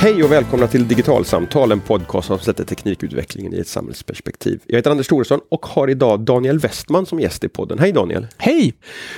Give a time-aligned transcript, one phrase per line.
[0.00, 4.60] Hej och välkomna till Digitalsamtal, en podcast som sätter teknikutvecklingen i ett samhällsperspektiv.
[4.66, 7.78] Jag heter Anders Thoresson och har idag Daniel Westman som gäst i podden.
[7.78, 8.26] Hej Daniel!
[8.36, 8.74] Hej!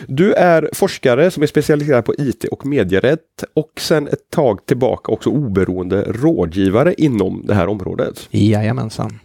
[0.06, 5.12] Du är forskare som är specialiserad på IT och medierätt och sedan ett tag tillbaka
[5.12, 8.28] också oberoende rådgivare inom det här området.
[8.30, 9.18] Jajamensan.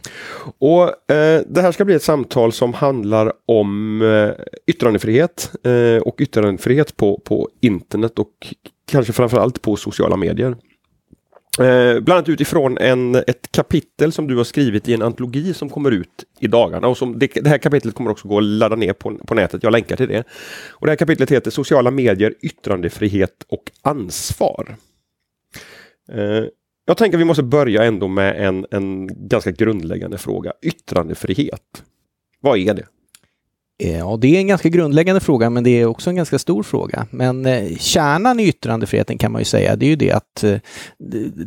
[0.60, 6.16] Och eh, Det här ska bli ett samtal som handlar om eh, yttrandefrihet eh, och
[6.20, 8.32] yttrandefrihet på, på internet och
[8.92, 10.56] kanske framförallt på sociala medier.
[11.60, 15.70] Eh, bland annat utifrån en, ett kapitel som du har skrivit i en antologi som
[15.70, 16.88] kommer ut i dagarna.
[16.88, 19.64] Och som det, det här kapitlet kommer också gå att ladda ner på, på nätet.
[19.64, 20.24] Jag länkar till det.
[20.70, 24.76] Och det här kapitlet heter Sociala medier, yttrandefrihet och ansvar.
[26.12, 26.44] Eh,
[26.86, 30.54] jag tänker att vi måste börja ändå med en, en ganska grundläggande fråga.
[30.62, 31.84] Yttrandefrihet.
[32.40, 32.86] Vad är det?
[33.78, 36.64] Eh, ja, det är en ganska grundläggande fråga, men det är också en ganska stor
[36.64, 37.08] fråga.
[37.12, 40.58] Men eh, kärnan i yttrandefriheten kan man ju säga, det är ju det att eh,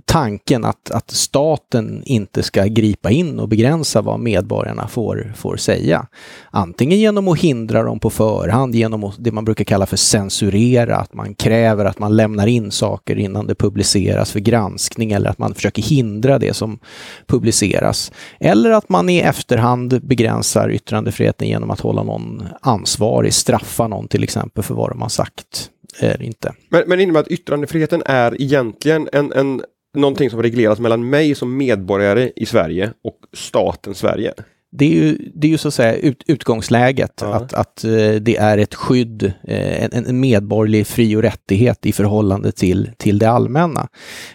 [0.04, 6.06] tanken att, att staten inte ska gripa in och begränsa vad medborgarna får, får säga.
[6.50, 11.14] Antingen genom att hindra dem på förhand, genom det man brukar kalla för censurera, att
[11.14, 15.54] man kräver att man lämnar in saker innan det publiceras för granskning eller att man
[15.54, 16.78] försöker hindra det som
[17.26, 18.12] publiceras.
[18.40, 24.08] Eller att man i efterhand begränsar yttrandefriheten genom att hålla någon någon ansvarig, straffa någon
[24.08, 26.54] till exempel för vad de har sagt eller inte.
[26.68, 29.62] Men, men innebär att yttrandefriheten är egentligen en, en,
[29.96, 34.34] någonting som regleras mellan mig som medborgare i Sverige och staten Sverige?
[34.70, 37.34] Det är ju, det är ju så att säga ut, utgångsläget, ja.
[37.34, 41.92] att, att eh, det är ett skydd, eh, en, en medborgerlig fri och rättighet i
[41.92, 43.88] förhållande till, till det allmänna.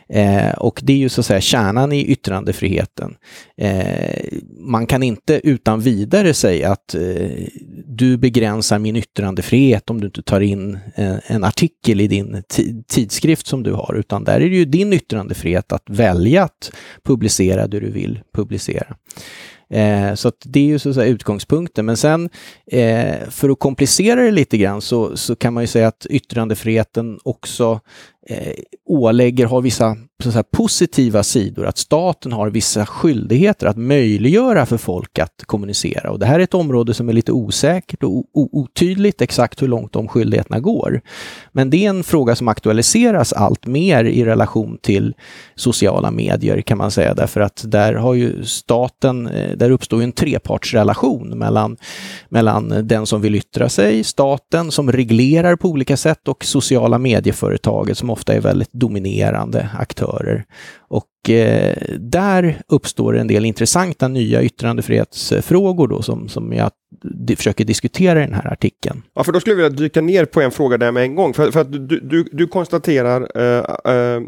[0.09, 3.15] Eh, och det är ju så att säga kärnan i yttrandefriheten.
[3.57, 4.23] Eh,
[4.59, 7.01] man kan inte utan vidare säga att eh,
[7.87, 12.43] du begränsar min yttrandefrihet om du inte tar in en, en artikel i din
[12.87, 16.71] tidskrift som du har, utan där är det ju din yttrandefrihet att välja att
[17.03, 18.95] publicera det du vill publicera.
[19.69, 21.85] Eh, så det är ju så att säga utgångspunkten.
[21.85, 22.29] Men sen
[22.67, 27.19] eh, för att komplicera det lite grann så, så kan man ju säga att yttrandefriheten
[27.23, 27.79] också
[28.29, 28.53] eh,
[28.85, 34.77] ålägger, har vissa så säga, positiva sidor, att staten har vissa skyldigheter att möjliggöra för
[34.77, 36.11] folk att kommunicera.
[36.11, 39.93] Och det här är ett område som är lite osäkert och otydligt exakt hur långt
[39.93, 41.01] de skyldigheterna går.
[41.51, 45.13] Men det är en fråga som aktualiseras allt mer i relation till
[45.55, 50.11] sociala medier kan man säga, därför att där har ju staten, eh, där uppstår en
[50.11, 51.77] trepartsrelation mellan,
[52.29, 57.97] mellan den som vill yttra sig, staten som reglerar på olika sätt och sociala medieföretaget
[57.97, 60.45] som ofta är väldigt dominerande aktörer.
[60.77, 66.71] Och eh, där uppstår en del intressanta nya yttrandefrihetsfrågor då som, som jag
[67.37, 69.01] försöker diskutera i den här artikeln.
[69.13, 71.33] Ja, för då skulle jag vilja dyka ner på en fråga där med en gång.
[71.33, 74.21] För, för att du, du, du konstaterar, eh, eh,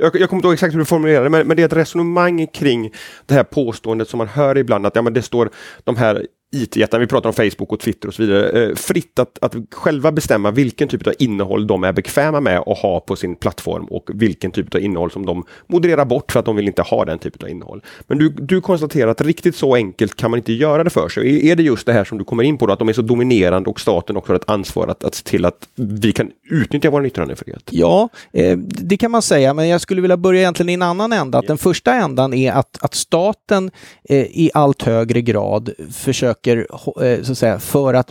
[0.00, 1.72] jag, jag kommer inte ihåg exakt hur du formulerade det, men, men det är ett
[1.72, 2.92] resonemang kring
[3.26, 5.50] det här påståendet som man hör ibland att ja, men det står
[5.84, 9.38] de här IT-jättarna, vi pratar om Facebook och Twitter och så vidare, eh, fritt att,
[9.40, 13.36] att själva bestämma vilken typ av innehåll de är bekväma med att ha på sin
[13.36, 16.82] plattform och vilken typ av innehåll som de modererar bort för att de vill inte
[16.82, 17.82] ha den typen av innehåll.
[18.06, 21.50] Men du, du konstaterar att riktigt så enkelt kan man inte göra det för sig.
[21.50, 23.02] Är det just det här som du kommer in på, då, att de är så
[23.02, 26.90] dominerande och staten också har ett ansvar att, att se till att vi kan utnyttja
[26.90, 27.62] vår yttrandefrihet?
[27.70, 31.12] Ja, eh, det kan man säga, men jag skulle vilja börja egentligen i en annan
[31.12, 31.38] ända.
[31.38, 33.70] Att den första ändan är att, att staten
[34.08, 36.66] eh, i allt högre grad försöker försöker,
[37.04, 38.10] eh, så att säga, för att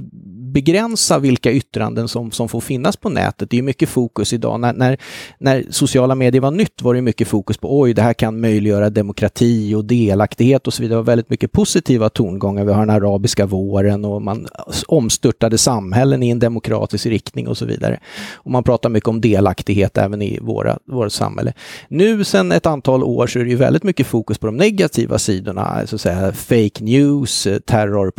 [0.54, 3.50] begränsa vilka yttranden som, som får finnas på nätet.
[3.50, 4.60] Det är mycket fokus idag.
[4.60, 4.98] När, när,
[5.38, 8.90] när sociala medier var nytt var det mycket fokus på oj, det här kan möjliggöra
[8.90, 10.94] demokrati och delaktighet och så vidare.
[10.94, 12.66] Det var väldigt mycket positiva tongångar.
[12.66, 14.48] Vi har den arabiska våren och man
[14.88, 18.00] omstörtade samhällen i en demokratisk riktning och så vidare.
[18.34, 21.54] Och man pratar mycket om delaktighet även i våra, vårt samhälle.
[21.88, 25.20] Nu sedan ett antal år så är det ju väldigt mycket fokus på de negativa
[25.20, 27.60] sidorna, så att säga fake news, eh,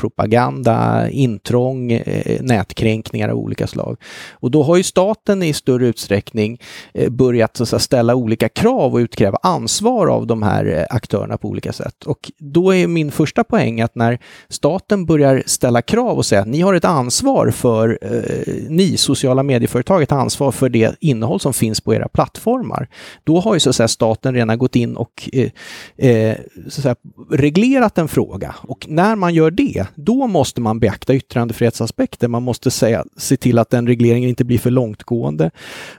[0.05, 3.97] propaganda, intrång, eh, nätkränkningar av olika slag.
[4.33, 6.61] Och då har ju staten i större utsträckning
[6.95, 11.49] eh, börjat så ställa olika krav och utkräva ansvar av de här eh, aktörerna på
[11.49, 12.05] olika sätt.
[12.05, 14.19] Och då är min första poäng att när
[14.49, 19.43] staten börjar ställa krav och säga att ni har ett ansvar för, eh, ni sociala
[19.43, 22.89] medieföretag, ett ansvar för det innehåll som finns på era plattformar.
[23.25, 25.50] Då har ju så att säga staten redan gått in och eh,
[25.97, 26.37] eh
[26.69, 26.97] så att säga,
[27.31, 28.55] reglerat en fråga.
[28.62, 32.29] Och när man gör det, då måste man beakta yttrandefrihetsaspekter.
[32.29, 35.51] Man måste säga, se till att den regleringen inte blir för långtgående.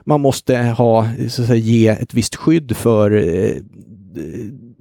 [0.04, 3.56] Man måste ha, så att säga, ge ett visst skydd för eh,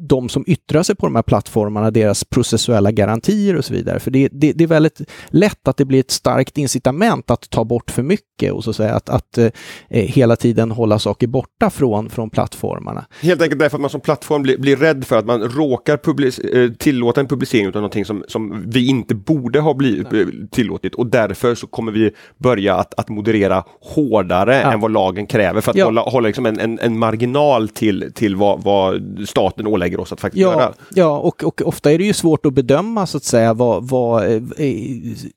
[0.08, 4.00] de som yttrar sig på de här plattformarna, deras processuella garantier och så vidare.
[4.00, 7.64] För det, det, det är väldigt lätt att det blir ett starkt incitament att ta
[7.64, 9.52] bort för mycket och så att säga att, att eh,
[9.90, 13.06] hela tiden hålla saker borta från, från plattformarna.
[13.22, 16.72] Helt enkelt därför att man som plattform blir, blir rädd för att man råkar eh,
[16.72, 21.08] tillåta en publicering av någonting som, som vi inte borde ha blivit eh, tillåtit och
[21.08, 24.74] därför så kommer vi börja att, att moderera hårdare ja.
[24.74, 25.86] än vad lagen kräver för att ja.
[25.86, 30.22] hålla, hålla liksom en, en, en, marginal till, till vad, vad staten ålägger oss att
[30.22, 30.74] faktiskt ja, göra.
[30.96, 34.32] Ja, och, och ofta är det ju svårt att bedöma så att säga vad, vad
[34.32, 34.42] eh,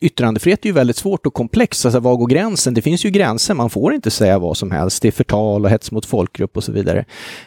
[0.01, 1.85] yttrandefrihet är ju väldigt svårt och komplext.
[1.85, 2.75] Alltså, var går gränsen?
[2.75, 3.55] Det finns ju gränser.
[3.55, 5.03] Man får inte säga vad som helst.
[5.03, 7.05] Det är förtal och hets mot folkgrupp och så vidare.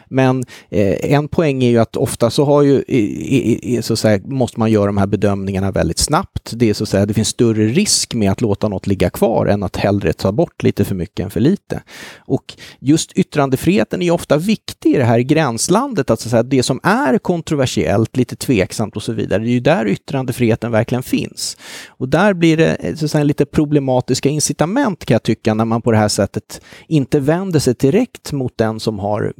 [0.08, 3.98] Men eh, en poäng är ju att ofta så har ju, i, i, så att
[3.98, 6.52] säga, måste man göra de här bedömningarna väldigt snabbt.
[6.54, 9.46] Det är så att säga, det finns större risk med att låta något ligga kvar
[9.46, 11.82] än att hellre ta bort lite för mycket än för lite.
[12.18, 16.42] Och just yttrandefriheten är ju ofta viktig i det här gränslandet, att, så att säga,
[16.42, 21.02] det som är kontroversiellt, lite tveksamt och så vidare, det är ju där yttrandefriheten verkligen
[21.02, 21.56] finns.
[21.88, 25.64] Och där blir det eh, så att säga, lite problematiska incitament kan jag tycka, när
[25.64, 29.32] man på det här sättet inte vänder sig direkt mot den som har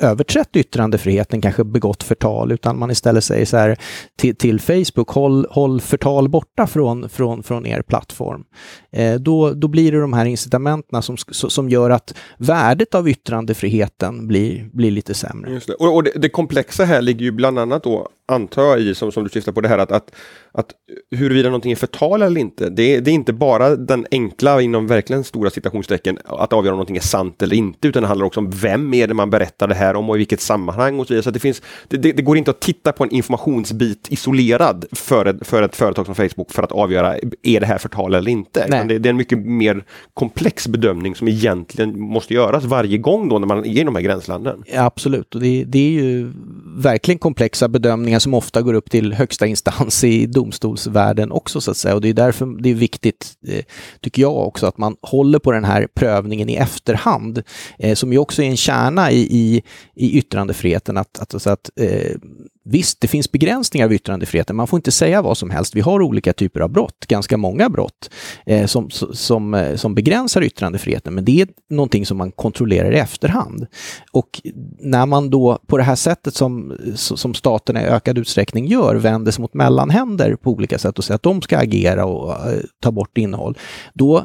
[0.00, 3.76] överträtt yttrandefriheten, kanske begått förtal, utan man istället säger så här
[4.18, 8.44] till, till Facebook, håll, håll förtal borta från, från, från er plattform.
[8.92, 14.26] Eh, då, då blir det de här incitamenten som, som gör att värdet av yttrandefriheten
[14.26, 15.60] blir, blir lite sämre.
[15.66, 15.74] Det.
[15.74, 19.12] Och, och det, det, komplexa här ligger ju bland annat då, antar jag, i, som,
[19.12, 20.14] som du syftar på det här att, att,
[20.52, 20.70] att
[21.10, 25.24] huruvida någonting är förtal eller inte, det, det är inte bara den enkla, inom verkligen
[25.24, 28.50] stora citationstecken, att avgöra om någonting är sant eller inte, utan det handlar också om
[28.50, 31.22] vem är det man berättar det här om och i vilket sammanhang och så vidare.
[31.22, 35.26] Så det, finns, det, det, det går inte att titta på en informationsbit isolerad för
[35.26, 38.66] ett, för ett företag som Facebook för att avgöra, är det här förtal eller inte?
[38.66, 39.84] Det, det, är en mycket mer
[40.14, 44.02] komplex bedömning som egentligen måste göras varje gång då när man är i de här
[44.02, 44.62] gränslanden.
[44.66, 46.32] Ja, absolut, och det, det är ju
[46.76, 51.76] verkligen komplexa bedömningar som ofta går upp till högsta instans i domstolsvärlden också så att
[51.76, 51.94] säga.
[51.94, 53.64] Och det är därför det är viktigt, eh,
[54.00, 57.42] tycker jag också, att man håller på den här prövningen i efterhand,
[57.78, 59.62] eh, som ju också är en kärna i, i,
[59.94, 60.96] i yttrandefriheten.
[60.96, 62.16] Att, att, alltså att eh,
[62.64, 64.56] Visst, det finns begränsningar av yttrandefriheten.
[64.56, 65.76] Man får inte säga vad som helst.
[65.76, 68.10] Vi har olika typer av brott, ganska många brott,
[68.46, 71.14] eh, som, som, eh, som begränsar yttrandefriheten.
[71.14, 73.66] Men det är någonting som man kontrollerar i efterhand.
[74.12, 74.40] Och
[74.78, 79.32] när man då på det här sättet som, som staterna i ökad utsträckning gör, vänder
[79.32, 82.92] sig mot mellanhänder på olika sätt och säger att de ska agera och eh, ta
[82.92, 83.58] bort innehåll,
[83.94, 84.24] då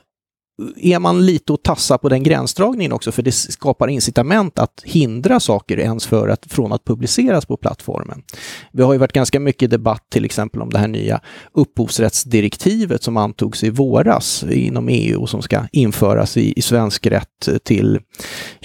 [0.77, 5.39] är man lite och tassa på den gränsdragningen också, för det skapar incitament att hindra
[5.39, 8.23] saker ens för att, från att publiceras på plattformen.
[8.71, 11.21] Vi har ju varit ganska mycket debatt till exempel om det här nya
[11.53, 17.49] upphovsrättsdirektivet som antogs i våras inom EU och som ska införas i, i svensk rätt
[17.63, 17.99] till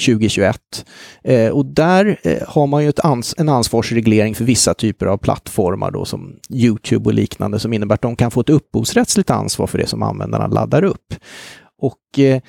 [0.07, 0.87] 2021.
[1.25, 5.17] Eh, och där eh, har man ju ett ans en ansvarsreglering för vissa typer av
[5.17, 9.67] plattformar då, som Youtube och liknande som innebär att de kan få ett upphovsrättsligt ansvar
[9.67, 11.15] för det som användarna laddar upp.
[11.81, 12.41] Och eh,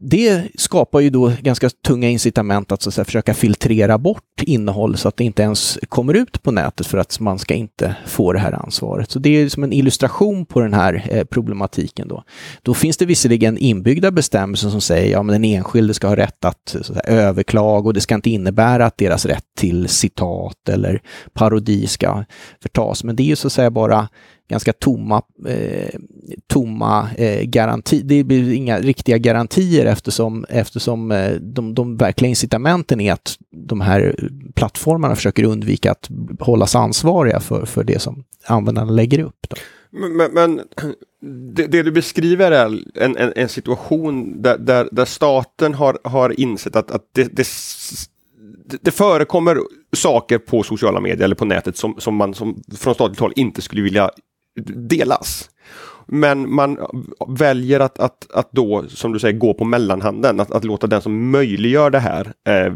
[0.00, 4.96] det skapar ju då ganska tunga incitament att, så att säga, försöka filtrera bort innehåll
[4.96, 8.32] så att det inte ens kommer ut på nätet för att man ska inte få
[8.32, 9.10] det här ansvaret.
[9.10, 12.08] Så det är som en illustration på den här eh, problematiken.
[12.08, 12.24] Då.
[12.62, 16.44] då finns det visserligen inbyggda bestämmelser som säger att ja, den enskilde ska ha rätt
[16.44, 21.02] att, att säga, överklaga och det ska inte innebära att deras rätt till citat eller
[21.32, 22.24] parodi ska
[22.62, 23.04] förtas.
[23.04, 24.08] Men det är ju så att säga bara
[24.48, 26.00] ganska tomma, eh,
[26.46, 28.02] tomma eh, garanti.
[28.04, 33.80] Det blir inga riktiga garantier eftersom, eftersom eh, de, de verkliga incitamenten är att de
[33.80, 34.16] här
[34.54, 36.08] plattformarna försöker undvika att
[36.40, 39.46] hållas ansvariga för, för det som användarna lägger upp.
[39.48, 39.56] Då.
[39.90, 40.60] Men, men
[41.54, 46.40] det, det, du beskriver är en, en, en situation där, där, där, staten har, har
[46.40, 47.46] insett att, att det, det
[48.80, 49.58] det förekommer
[49.96, 53.62] saker på sociala medier eller på nätet som, som man som, från statligt håll inte
[53.62, 54.10] skulle vilja
[54.66, 55.50] delas.
[56.10, 56.78] Men man
[57.28, 60.40] väljer att, att, att då, som du säger, gå på mellanhanden.
[60.40, 62.72] Att, att låta den som möjliggör det här eh,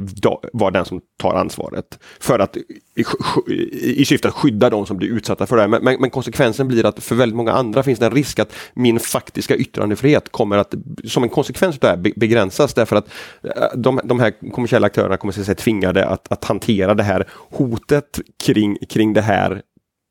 [0.52, 1.98] vara den som tar ansvaret.
[2.20, 5.68] För att i, i syfte att skydda de som blir utsatta för det.
[5.68, 8.52] Men, men, men, konsekvensen blir att för väldigt många andra finns det en risk att
[8.74, 10.74] min faktiska yttrandefrihet kommer att,
[11.04, 12.74] som en konsekvens av det här, begränsas.
[12.74, 13.08] Därför att
[13.42, 17.28] eh, de, de här kommersiella aktörerna kommer att se tvingade att, att hantera det här
[17.50, 19.62] hotet kring, kring det här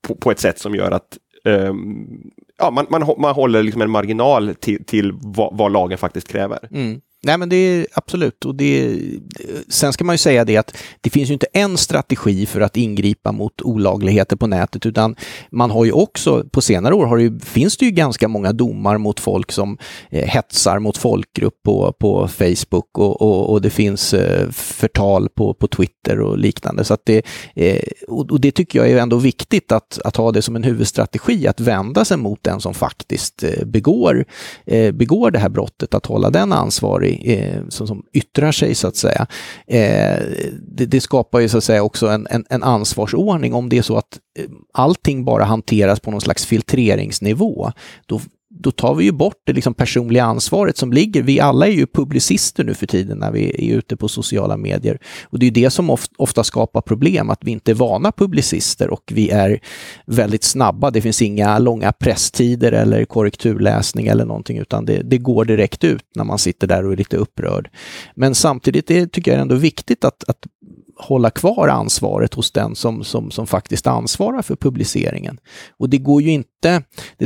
[0.07, 3.89] på, på ett sätt som gör att Ehm, ja, man, man, man håller liksom en
[3.89, 6.59] marginal till, till vad, vad lagen faktiskt kräver.
[6.71, 7.01] Mm.
[7.23, 8.45] Nej men det är absolut.
[8.45, 8.99] Och det,
[9.67, 12.77] sen ska man ju säga det att det finns ju inte en strategi för att
[12.77, 15.15] ingripa mot olagligheter på nätet utan
[15.51, 18.53] man har ju också, på senare år har det, ju finns det ju ganska många
[18.53, 19.77] domar mot folk som
[20.09, 25.53] eh, hetsar mot folkgrupp på, på Facebook och, och, och det finns eh, förtal på,
[25.53, 26.83] på Twitter och liknande.
[26.83, 27.25] Så att det,
[27.55, 30.63] eh, och, och, det tycker jag är ändå viktigt att, att ha det som en
[30.63, 34.25] huvudstrategi, att vända sig mot den som faktiskt eh, begår,
[34.65, 38.87] eh, begår det här brottet, att hålla den ansvarig eh, som, som yttrar sig så
[38.87, 39.27] att säga.
[39.67, 40.19] Eh,
[40.61, 43.81] det, det, skapar ju så att säga också en, en, en ansvarsordning om det är
[43.81, 47.71] så att eh, allting bara hanteras på någon slags filtreringsnivå.
[48.05, 48.21] Då,
[48.61, 51.23] då tar vi ju bort det liksom personliga ansvaret som ligger.
[51.23, 54.99] Vi alla är ju publicister nu för tiden när vi är ute på sociala medier.
[55.23, 59.03] Och det är det som ofta skapar problem, att vi inte är vana publicister och
[59.11, 59.59] vi är
[60.05, 60.91] väldigt snabba.
[60.91, 66.05] Det finns inga långa presstider eller korrekturläsning eller någonting, utan det, det går direkt ut
[66.15, 67.69] när man sitter där och är lite upprörd.
[68.15, 70.47] Men samtidigt är, tycker jag är ändå viktigt att, att
[71.01, 75.37] hålla kvar ansvaret hos den som, som, som faktiskt ansvarar för publiceringen.
[75.77, 76.83] Och det går ju inte, det,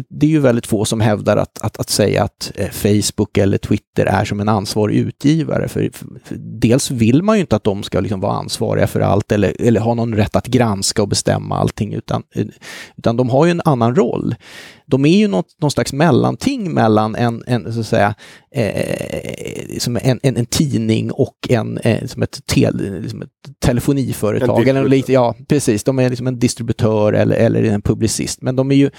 [0.10, 3.58] det är ju väldigt få som hävdar att, att, att säga att eh, Facebook eller
[3.58, 5.68] Twitter är som en ansvarig utgivare.
[5.68, 9.32] För, för, dels vill man ju inte att de ska liksom vara ansvariga för allt
[9.32, 12.24] eller, eller ha någon rätt att granska och bestämma allting, utan,
[12.98, 14.36] utan de har ju en annan roll
[14.88, 18.16] de är ju något, någon slags mellanting mellan en, en så att säga,
[18.52, 24.68] eh, som en, en, en, tidning och en, eh, som ett, tel, liksom ett telefoniföretag.
[24.68, 25.84] eller lite, ja, precis.
[25.84, 28.42] De är liksom en distributör eller, eller en publicist.
[28.42, 28.90] Men de är ju,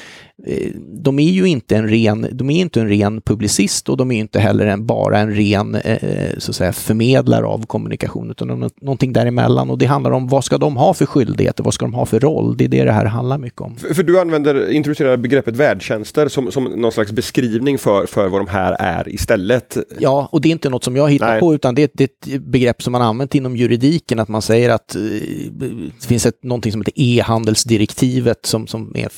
[1.02, 4.18] de är ju inte en ren, de är inte en ren publicist och de är
[4.18, 8.70] inte heller en, bara en ren eh, så att säga, förmedlare av kommunikation, utan de
[8.80, 9.70] någonting däremellan.
[9.70, 12.20] Och det handlar om vad ska de ha för skyldigheter, vad ska de ha för
[12.20, 12.56] roll?
[12.56, 13.76] Det är det det här handlar mycket om.
[13.76, 18.28] För, för du använder, introducerar begreppet värld färdtjänster som, som någon slags beskrivning för, för
[18.28, 19.76] vad de här är istället.
[19.98, 21.40] Ja, och det är inte något som jag hittar Nej.
[21.40, 24.42] på, utan det är, det är, ett begrepp som man använt inom juridiken, att man
[24.42, 25.02] säger att eh,
[26.00, 29.08] det finns ett, någonting som heter e-handelsdirektivet som, som är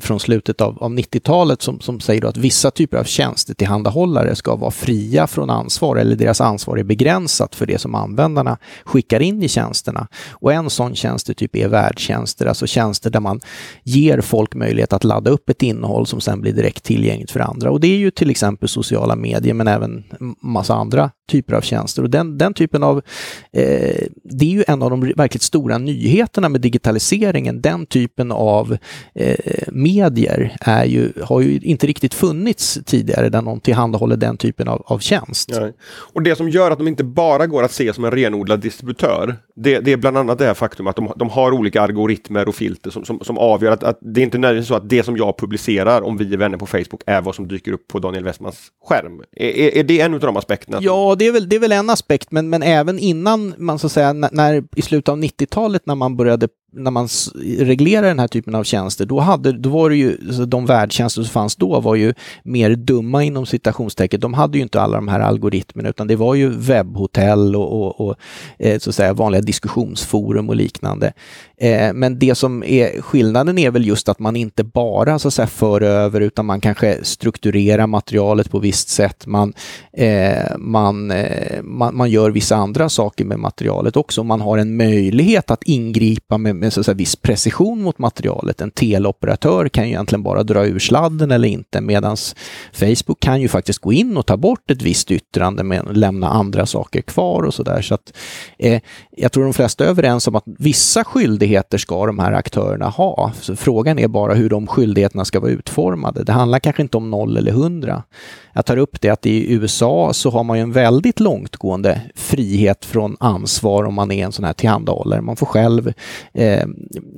[0.00, 4.70] från slutet av, av 90-talet som, som säger att vissa typer av tjänstetillhandahållare ska vara
[4.70, 9.48] fria från ansvar eller deras ansvar är begränsat för det som användarna skickar in i
[9.48, 10.08] tjänsterna.
[10.30, 13.40] Och en sån tjänstetyp är värdtjänster, alltså tjänster där man
[13.82, 17.70] ger folk möjlighet att ladda upp ett innehåll som sen blir direkt tillgängligt för andra.
[17.70, 20.04] Och det är ju till exempel sociala medier men även
[20.42, 22.02] massa andra typer av tjänster.
[22.02, 22.96] Och den, den typen av,
[23.52, 27.60] eh, det är ju en av de verkligt stora nyheterna med digitaliseringen.
[27.60, 28.76] Den typen av
[29.14, 34.68] eh, medier är ju, har ju inte riktigt funnits tidigare där någon tillhandahåller den typen
[34.68, 35.48] av, av tjänst.
[35.52, 35.72] Nej.
[36.12, 39.36] Och det som gör att de inte bara går att se som en renodlad distributör,
[39.62, 42.54] det, det är bland annat det här faktum att de, de har olika algoritmer och
[42.54, 45.16] filter som, som, som avgör att, att det är inte nödvändigtvis så att det som
[45.16, 48.24] jag publicerar om vi är vänner på Facebook är vad som dyker upp på Daniel
[48.24, 49.22] Westmans skärm.
[49.36, 50.78] Är, är, är det en av de aspekterna?
[50.80, 53.86] Ja, det är väl, det är väl en aspekt, men, men även innan man så
[53.86, 57.08] att säga, när, i slutet av 90-talet när man började när man
[57.58, 61.22] reglerar den här typen av tjänster, då, hade, då var det ju, alltså, de värdtjänster
[61.22, 64.20] som fanns då var ju mer dumma inom citationstecken.
[64.20, 68.00] De hade ju inte alla de här algoritmerna, utan det var ju webbhotell och, och,
[68.00, 68.16] och
[68.58, 71.12] eh, så att säga, vanliga diskussionsforum och liknande.
[71.60, 75.34] Eh, men det som är skillnaden är väl just att man inte bara så att
[75.34, 79.26] säga, för över, utan man kanske strukturerar materialet på visst sätt.
[79.26, 79.52] Man,
[79.92, 84.24] eh, man, eh, man, man, gör vissa andra saker med materialet också.
[84.24, 88.60] Man har en möjlighet att ingripa med, med så att säga, viss precision mot materialet.
[88.60, 92.16] En teleoperatör kan ju egentligen bara dra ur sladden eller inte, medan
[92.72, 96.66] Facebook kan ju faktiskt gå in och ta bort ett visst yttrande men lämna andra
[96.66, 97.82] saker kvar och så där.
[97.82, 98.12] Så att,
[98.58, 98.80] eh,
[99.16, 102.88] jag tror tror de flesta är överens om att vissa skyldigheter ska de här aktörerna
[102.88, 103.32] ha.
[103.40, 106.24] Så frågan är bara hur de skyldigheterna ska vara utformade.
[106.24, 108.02] Det handlar kanske inte om noll eller hundra.
[108.52, 112.84] Jag tar upp det att i USA så har man ju en väldigt långtgående frihet
[112.84, 115.20] från ansvar om man är en sån här tillhandahållare.
[115.20, 115.92] Man får själv,
[116.32, 116.66] eh,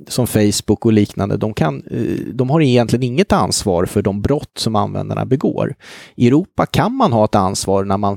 [0.09, 4.59] som Facebook och liknande, de, kan, eh, de har egentligen inget ansvar för de brott
[4.59, 5.75] som användarna begår.
[6.15, 8.17] I Europa kan man ha ett ansvar när man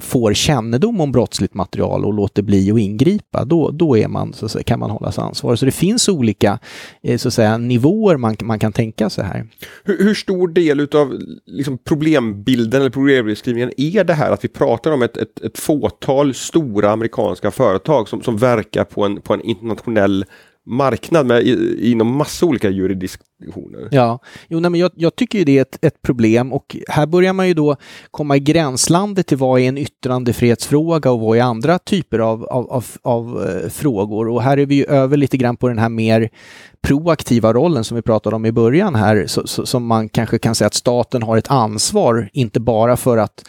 [0.00, 3.37] får kännedom om brottsligt material och låter bli att ingripa.
[3.44, 5.58] Då, då är man, så säga, kan man hållas ansvarig.
[5.58, 6.58] Så det finns olika
[7.02, 9.46] eh, så att säga, nivåer man, man kan tänka sig här.
[9.84, 14.90] Hur, hur stor del av liksom, problembilden eller problembeskrivningen är det här att vi pratar
[14.90, 19.40] om ett, ett, ett fåtal stora amerikanska företag som, som verkar på en, på en
[19.40, 20.24] internationell
[20.68, 21.46] marknad med,
[21.78, 23.88] inom massa olika jurisdiktioner.
[23.90, 27.06] Ja, jo, nej, men jag, jag, tycker ju det är ett, ett, problem och här
[27.06, 27.76] börjar man ju då
[28.10, 32.72] komma i gränslandet till vad är en yttrandefrihetsfråga och vad är andra typer av, av,
[32.72, 34.28] av, av eh, frågor.
[34.28, 36.30] Och här är vi ju över lite grann på den här mer
[36.80, 40.54] proaktiva rollen som vi pratade om i början här, så, så, som man kanske kan
[40.54, 43.44] säga att staten har ett ansvar, inte bara för att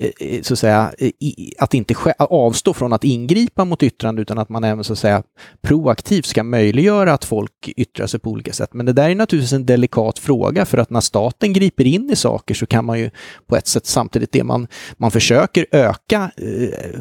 [0.00, 1.10] Eh, eh, så att säga, eh,
[1.58, 5.22] att inte avstå från att ingripa mot yttrande utan att man även så att säga
[5.62, 8.74] proaktivt ska möjliggöra att folk yttrar sig på olika sätt.
[8.74, 12.16] Men det där är naturligtvis en delikat fråga för att när staten griper in i
[12.16, 13.10] saker så kan man ju
[13.46, 14.66] på ett sätt samtidigt det man,
[14.96, 16.30] man försöker öka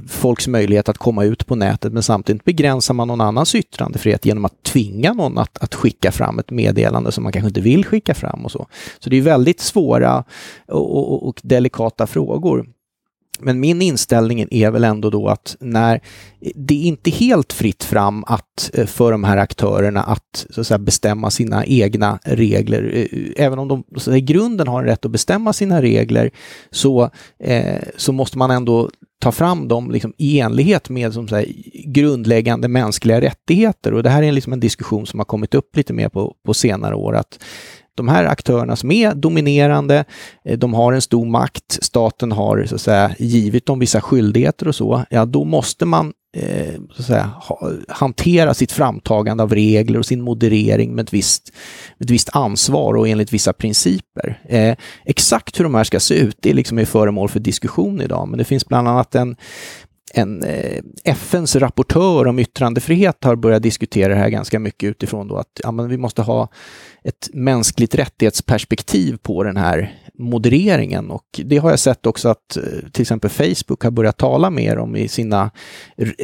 [0.08, 4.46] folks möjlighet att komma ut på nätet men samtidigt begränsar man någon annans yttrandefrihet genom
[4.46, 8.13] att tvinga någon att, att skicka fram ett meddelande som man kanske inte vill skicka
[8.13, 8.68] fram och så.
[9.00, 10.24] Så det är väldigt svåra
[10.68, 12.65] och, och, och delikata frågor.
[13.41, 16.00] Men min inställning är väl ändå då att när
[16.55, 20.67] det är inte helt fritt fram att eh, för de här aktörerna att, så att
[20.67, 22.91] säga, bestämma sina egna regler.
[23.12, 26.31] Eh, även om de så i grunden har en rätt att bestämma sina regler
[26.72, 27.10] så,
[27.43, 28.89] eh, så måste man ändå
[29.22, 31.53] ta fram dem liksom i enlighet med som säger,
[31.86, 33.93] grundläggande mänskliga rättigheter.
[33.93, 36.53] Och det här är liksom en diskussion som har kommit upp lite mer på, på
[36.53, 37.15] senare år.
[37.15, 37.39] att
[38.00, 40.06] de här aktörerna som är dominerande,
[40.46, 44.68] eh, de har en stor makt, staten har så att säga givit dem vissa skyldigheter
[44.68, 49.53] och så, ja då måste man eh, så att säga, ha, hantera sitt framtagande av
[49.53, 51.53] regler och sin moderering med ett visst,
[52.00, 54.41] ett visst ansvar och enligt vissa principer.
[54.50, 54.75] Eh,
[55.06, 58.38] exakt hur de här ska se ut, det liksom är föremål för diskussion idag, men
[58.38, 59.36] det finns bland annat en
[60.13, 65.36] en eh, FNs rapportör om yttrandefrihet har börjat diskutera det här ganska mycket utifrån då
[65.36, 66.48] att ja, men vi måste ha
[67.04, 72.63] ett mänskligt rättighetsperspektiv på den här modereringen och det har jag sett också att eh,
[72.92, 75.51] till exempel Facebook har börjat tala mer om i sina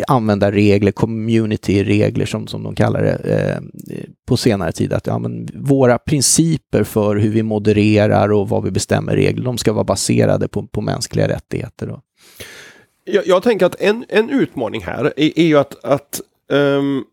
[0.08, 3.58] användarregler, community-regler som, som de kallar det eh,
[4.27, 4.94] på senare tid.
[4.94, 9.58] Att ja, men våra principer för hur vi modererar och vad vi bestämmer regler, de
[9.58, 11.88] ska vara baserade på, på mänskliga rättigheter.
[11.88, 12.01] Då.
[13.06, 17.06] Jag, jag, tänker att en, en utmaning här är, är ju att, att um,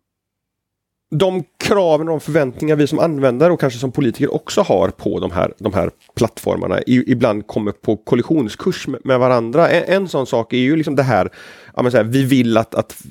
[1.10, 5.30] de kraven och förväntningar vi som användare och kanske som politiker också har på de
[5.30, 9.68] här, de här plattformarna ibland kommer på kollisionskurs med, med varandra.
[9.68, 11.30] En, en, sån sak är ju liksom det här,
[11.76, 13.02] ja, men så här vi vill att, att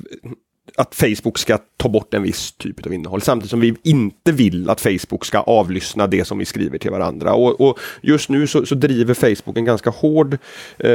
[0.75, 4.69] att Facebook ska ta bort en viss typ av innehåll samtidigt som vi inte vill
[4.69, 7.33] att Facebook ska avlyssna det som vi skriver till varandra.
[7.33, 10.33] Och, och just nu så, så, driver Facebook en ganska hård
[10.77, 10.89] eh,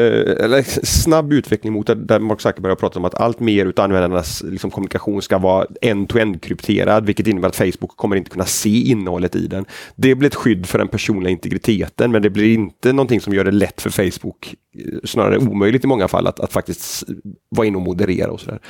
[0.44, 3.84] eller snabb utveckling mot det där Mark Zuckerberg har pratat om att allt mer utav
[3.84, 8.80] användarnas liksom, kommunikation ska vara end-to-end krypterad vilket innebär att Facebook kommer inte kunna se
[8.80, 9.64] innehållet i den.
[9.96, 13.44] Det blir ett skydd för den personliga integriteten men det blir inte någonting som gör
[13.44, 17.04] det lätt för Facebook eh, snarare omöjligt i många fall att, att faktiskt
[17.48, 18.60] vara inne och moderera och sådär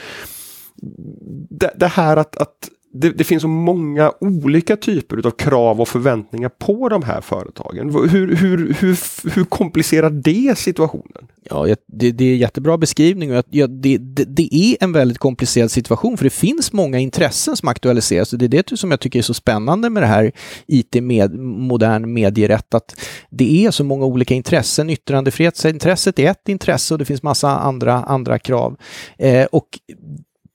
[1.51, 5.89] det, det här att, att det, det, finns så många olika typer av krav och
[5.89, 7.91] förväntningar på de här företagen.
[7.91, 8.99] Hur, hur, hur,
[9.35, 11.29] hur komplicerar det situationen?
[11.51, 15.19] Ja, det, det är en jättebra beskrivning och ja, det, det, det, är en väldigt
[15.19, 19.01] komplicerad situation för det finns många intressen som aktualiseras och det är det som jag
[19.01, 20.33] tycker är så spännande med det här
[20.67, 24.91] IT, med, modern medierätt, att det är så många olika intressen.
[24.91, 28.77] Yttrandefrihetsintresset är ett intresse och det finns massa andra, andra krav.
[29.19, 29.69] Eh, och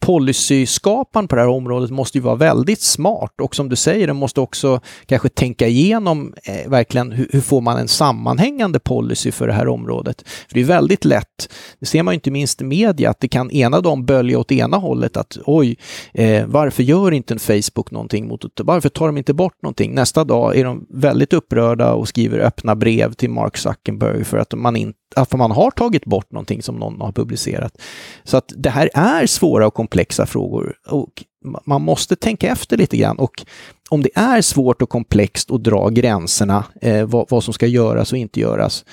[0.02, 4.16] policyskaparen på det här området måste ju vara väldigt smart och som du säger, den
[4.16, 9.48] måste också kanske tänka igenom eh, verkligen hur, hur, får man en sammanhängande policy för
[9.48, 10.24] det här området.
[10.48, 13.52] För det är väldigt lätt, det ser man inte minst i media, att det kan
[13.52, 15.78] ena dagen bölja åt ena hållet att oj,
[16.14, 18.64] eh, varför gör inte en Facebook någonting mot det?
[18.64, 19.94] Varför tar de inte bort någonting?
[19.94, 24.54] Nästa dag är de väldigt upprörda och skriver öppna brev till Mark Zuckerberg för att
[24.54, 27.82] man inte att man har tagit bort någonting som någon har publicerat.
[28.24, 30.76] Så att det här är svåra och komplexa komplexa frågor.
[30.88, 31.24] Och
[31.66, 33.20] man måste tänka efter lite grann.
[33.20, 33.46] Och
[33.90, 38.12] om det är svårt och komplext att dra gränserna, eh, vad, vad, som ska göras
[38.12, 38.86] och inte göras,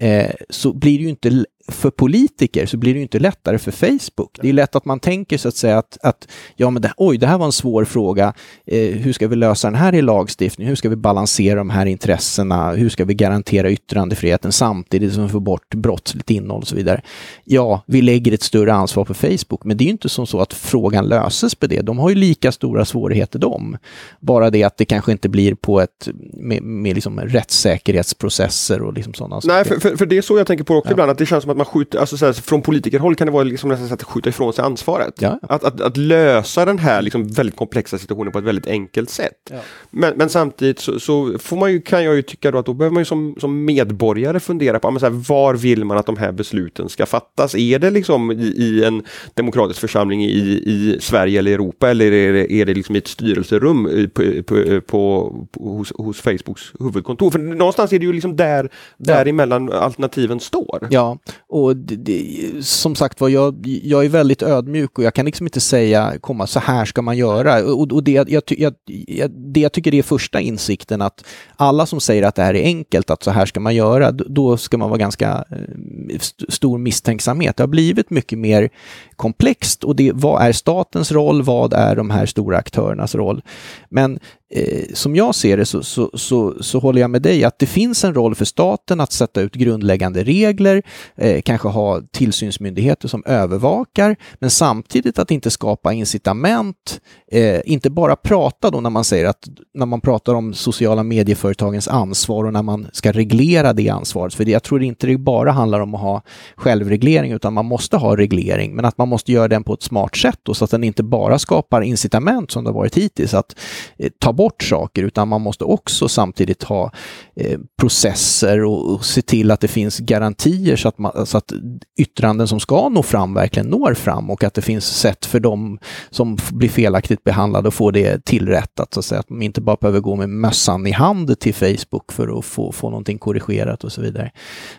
[0.00, 3.70] eh, så blir det ju inte för politiker så blir det ju inte lättare för
[3.70, 4.38] Facebook.
[4.42, 7.18] Det är lätt att man tänker så att säga att, att ja men det, oj,
[7.18, 8.34] det här var en svår fråga.
[8.66, 10.68] Eh, hur ska vi lösa den här i lagstiftning?
[10.68, 12.72] Hur ska vi balansera de här intressena?
[12.72, 17.02] Hur ska vi garantera yttrandefriheten samtidigt som vi får bort brottsligt innehåll och så vidare?
[17.44, 20.40] Ja, vi lägger ett större ansvar på Facebook, men det är ju inte som så
[20.40, 21.80] att frågan löses på det.
[21.80, 23.76] De har ju lika stora svårigheter de.
[24.20, 29.14] Bara det att det kanske inte blir på ett med, med liksom rättssäkerhetsprocesser och liksom
[29.14, 30.92] sådana Nej, för, för, för, det är så jag tänker på också ja.
[30.92, 33.32] ibland, att det känns som att man skjuter, alltså så här, från politikerhåll kan det
[33.32, 35.14] vara liksom nästan så att skjuta ifrån sig ansvaret.
[35.18, 35.38] Ja.
[35.42, 39.50] Att, att, att, lösa den här liksom väldigt komplexa situationen på ett väldigt enkelt sätt.
[39.50, 39.56] Ja.
[39.90, 42.74] Men, men, samtidigt så, så, får man ju, kan jag ju tycka då att då
[42.74, 46.06] behöver man ju som, som medborgare fundera på men så här, var vill man att
[46.06, 47.54] de här besluten ska fattas?
[47.54, 49.02] Är det liksom i, i en
[49.34, 53.08] demokratisk församling i, i Sverige eller Europa eller är det, är det liksom i ett
[53.08, 57.30] styrelserum på, på, på, hos, hos Facebooks huvudkontor?
[57.30, 60.88] För någonstans är det ju liksom där, däremellan alternativen står.
[60.90, 65.26] Ja, och det, det, som sagt var, jag, jag är väldigt ödmjuk och jag kan
[65.26, 67.64] liksom inte säga, komma så här ska man göra.
[67.64, 68.74] Och, och det, jag, jag,
[69.08, 71.24] jag, det jag tycker är första insikten att
[71.56, 74.56] alla som säger att det här är enkelt, att så här ska man göra, då
[74.56, 77.56] ska man vara ganska eh, stor misstänksamhet.
[77.56, 78.70] Det har blivit mycket mer
[79.16, 81.42] komplext och det, vad är statens roll?
[81.42, 83.42] Vad är de här stora aktörernas roll?
[83.88, 84.18] Men
[84.50, 87.66] eh, som jag ser det så, så, så, så, håller jag med dig att det
[87.66, 90.82] finns en roll för staten att sätta ut grundläggande regler,
[91.16, 97.00] eh, kanske ha tillsynsmyndigheter som övervakar, men samtidigt att inte skapa incitament,
[97.32, 101.88] eh, inte bara prata då när man säger att när man pratar om sociala medieföretagens
[101.88, 105.80] ansvar och när man ska reglera det ansvaret, för jag tror inte det bara handlar
[105.80, 106.22] om att ha
[106.56, 110.16] självreglering utan man måste ha reglering, men att man måste göra den på ett smart
[110.16, 113.56] sätt då, så att den inte bara skapar incitament som det har varit hittills att
[113.98, 116.90] eh, ta bort saker, utan man måste också samtidigt ha
[117.36, 121.52] eh, processer och, och, se till att det finns garantier så att, man, så att
[121.98, 125.78] yttranden som ska nå fram verkligen når fram och att det finns sätt för dem
[126.10, 129.20] som blir felaktigt behandlade att få det tillrättat, så att, säga.
[129.20, 132.72] att man inte bara behöver gå med mössan i hand till Facebook för att få,
[132.72, 134.30] få någonting korrigerat och så vidare.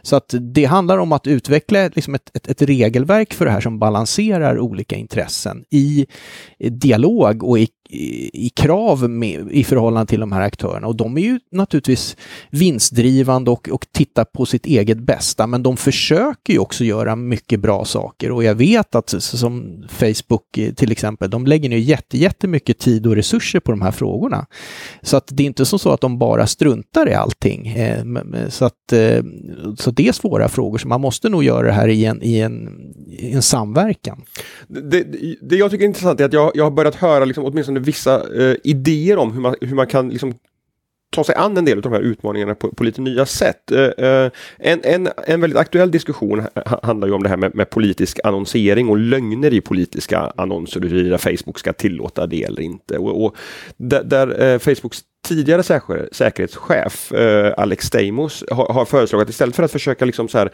[0.02, 3.62] Så att det handlar om att utveckla liksom ett, ett, ett regelverk för det här
[3.62, 6.06] som balanserar olika intressen i
[6.60, 10.88] dialog och i i, krav med, i förhållande till de här aktörerna.
[10.88, 12.17] Och de är ju naturligtvis
[12.50, 17.60] vinstdrivande och, och tittar på sitt eget bästa, men de försöker ju också göra mycket
[17.60, 18.32] bra saker.
[18.32, 23.08] Och jag vet att som Facebook eh, till exempel, de lägger ner jätte, jättemycket tid
[23.08, 24.45] och resurser på de här frågorna.
[25.02, 27.67] Så att det är inte så att de bara struntar i allting.
[27.67, 28.04] Eh,
[28.50, 29.23] så, att, eh,
[29.78, 32.39] så det är svåra frågor, så man måste nog göra det här i en, i
[32.39, 32.69] en,
[33.08, 34.21] i en samverkan.
[34.67, 35.04] Det,
[35.41, 38.44] det, jag tycker är intressant är att jag, jag har börjat höra liksom, åtminstone vissa
[38.44, 40.34] eh, idéer om hur man, hur man kan liksom
[41.10, 43.72] ta sig an en del av de här utmaningarna på, på lite nya sätt.
[43.72, 46.48] Eh, eh, en, en, en väldigt aktuell diskussion
[46.84, 51.18] handlar ju om det här med, med, politisk annonsering och lögner i politiska annonser, huruvida
[51.18, 52.98] Facebook ska tillåta det eller inte.
[52.98, 53.36] Och, och
[53.78, 57.12] där, där eh, Facebooks tidigare säker, säkerhetschef
[57.58, 60.52] Alex Stamos har, har föreslagit att istället för att försöka liksom så här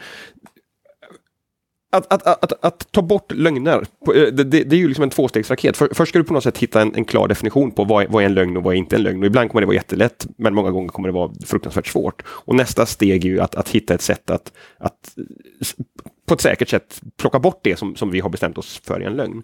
[1.94, 5.10] att, att, att, att, ta bort lögner, eh, det, det, det, är ju liksom en
[5.10, 5.76] tvåstegsraket.
[5.76, 8.22] För, först ska du på något sätt hitta en, en klar definition på vad, vad
[8.22, 9.20] är en lögn och vad är inte en lögn.
[9.20, 12.22] Och ibland kommer det vara jättelätt, men många gånger kommer det vara fruktansvärt svårt.
[12.26, 15.14] Och nästa steg är ju att, att hitta ett sätt att, att
[16.26, 19.04] på ett säkert sätt plocka bort det som, som vi har bestämt oss för i
[19.04, 19.42] en lögn.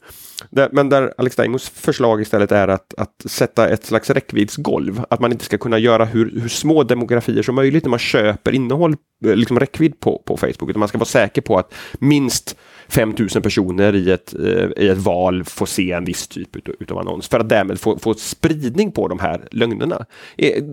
[0.50, 5.04] Där, men där Alex Daimos förslag istället är att, att sätta ett slags räckviddsgolv.
[5.10, 8.52] Att man inte ska kunna göra hur, hur små demografier som möjligt när man köper
[8.52, 10.70] innehåll, eh, liksom räckvidd på, på Facebook.
[10.70, 12.56] Utan man ska vara säker på att minst
[12.90, 16.98] 5000 personer i ett, eh, i ett val får se en viss typ utav, utav
[16.98, 20.06] annons för att därmed få, få spridning på de här lögnerna.
[20.38, 20.64] Eh,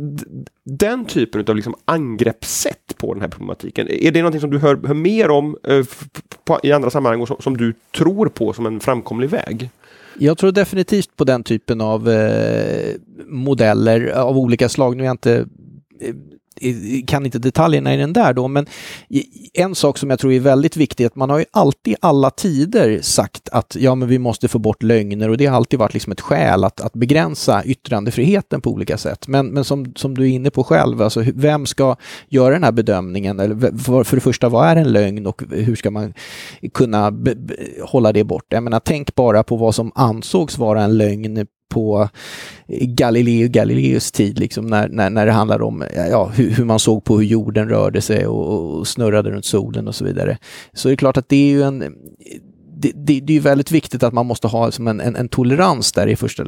[0.64, 4.88] den typen av liksom angreppssätt på den här problematiken, är det någonting som du hör,
[4.88, 5.86] hör mer om eh,
[6.46, 9.70] på, i andra sammanhang och som, som, du tror på som en framkomlig väg?
[10.20, 12.96] Jag tror definitivt på den typen av eh,
[13.28, 14.98] modeller av olika slag.
[14.98, 15.46] Nu är jag inte
[16.02, 16.16] eh,
[17.08, 18.66] kan inte detaljerna i den där då, men
[19.54, 22.30] en sak som jag tror är väldigt viktig, är att man har ju alltid alla
[22.30, 25.94] tider sagt att ja, men vi måste få bort lögner och det har alltid varit
[25.94, 29.28] liksom ett skäl att, att begränsa yttrandefriheten på olika sätt.
[29.28, 31.96] Men, men som, som du är inne på själv, alltså vem ska
[32.30, 33.40] göra den här bedömningen?
[33.40, 36.14] Eller för, för det första, vad är en lögn och hur ska man
[36.74, 37.14] kunna
[37.84, 38.46] hålla det bort?
[38.50, 42.10] Jag menar, tänk bara på vad som ansågs vara en lögn på
[42.82, 47.04] Galileo Galileus tid, liksom, när, när, när det handlar om ja, hur, hur, man såg
[47.04, 50.38] på hur jorden rörde sig och, och, snurrade runt solen och så vidare.
[50.74, 51.96] Så det är klart att det är ju en
[52.82, 55.92] det, det, det, är väldigt viktigt att man måste ha som en, en, en tolerans
[55.92, 56.46] där i första,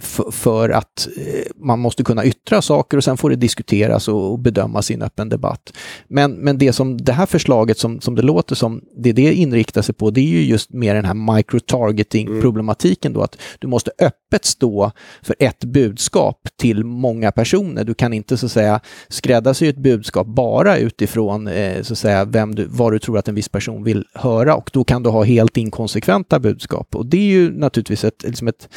[0.00, 1.24] för, för att eh,
[1.56, 5.28] man måste kunna yttra saker och sen får det diskuteras och, bedömas i en öppen
[5.28, 5.72] debatt.
[6.08, 9.82] Men, men det som det här förslaget som, som det låter som, det det inriktar
[9.82, 14.44] sig på, det är ju just mer den här microtargeting-problematiken då, att du måste öppet
[14.44, 14.90] stå
[15.22, 17.84] för ett budskap till många personer.
[17.84, 22.24] Du kan inte så att säga skräddarsy ett budskap bara utifrån eh, så att säga
[22.24, 25.10] vem du, vad du tror att en viss person vill höra och då kan du
[25.10, 26.94] ha helt helt inkonsekventa budskap.
[26.94, 28.68] Och det är ju naturligtvis ett, liksom ett,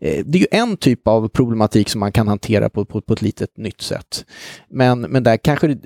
[0.00, 3.12] eh, det är ju en typ av problematik som man kan hantera på, på, på
[3.12, 4.24] ett litet nytt sätt.
[4.68, 5.78] Men, men där kanske det,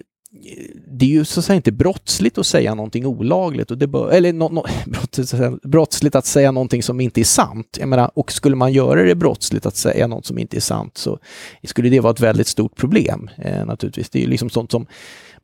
[0.91, 4.11] det är ju så att säga inte brottsligt att säga någonting olagligt, och det bör,
[4.11, 4.65] eller no, no,
[5.69, 7.77] brottsligt att säga någonting som inte är sant.
[7.81, 10.99] Jag menar, och skulle man göra det brottsligt att säga något som inte är sant
[10.99, 11.19] så
[11.65, 14.11] skulle det vara ett väldigt stort problem eh, naturligtvis.
[14.11, 14.87] Det är ju liksom sånt som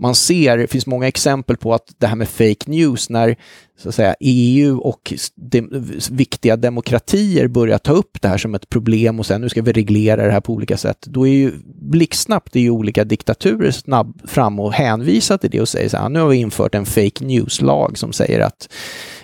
[0.00, 3.36] man ser, det finns många exempel på att det här med fake news, när
[3.82, 5.68] så att säga, EU och de,
[6.10, 9.72] viktiga demokratier börjar ta upp det här som ett problem och sen nu ska vi
[9.72, 11.06] reglera det här på olika sätt.
[11.06, 15.68] Då är ju blixtsnabbt är ju olika diktaturer snabb fram och hänvisar till det och
[15.68, 18.68] säger så här, nu har vi infört en fake news-lag som säger att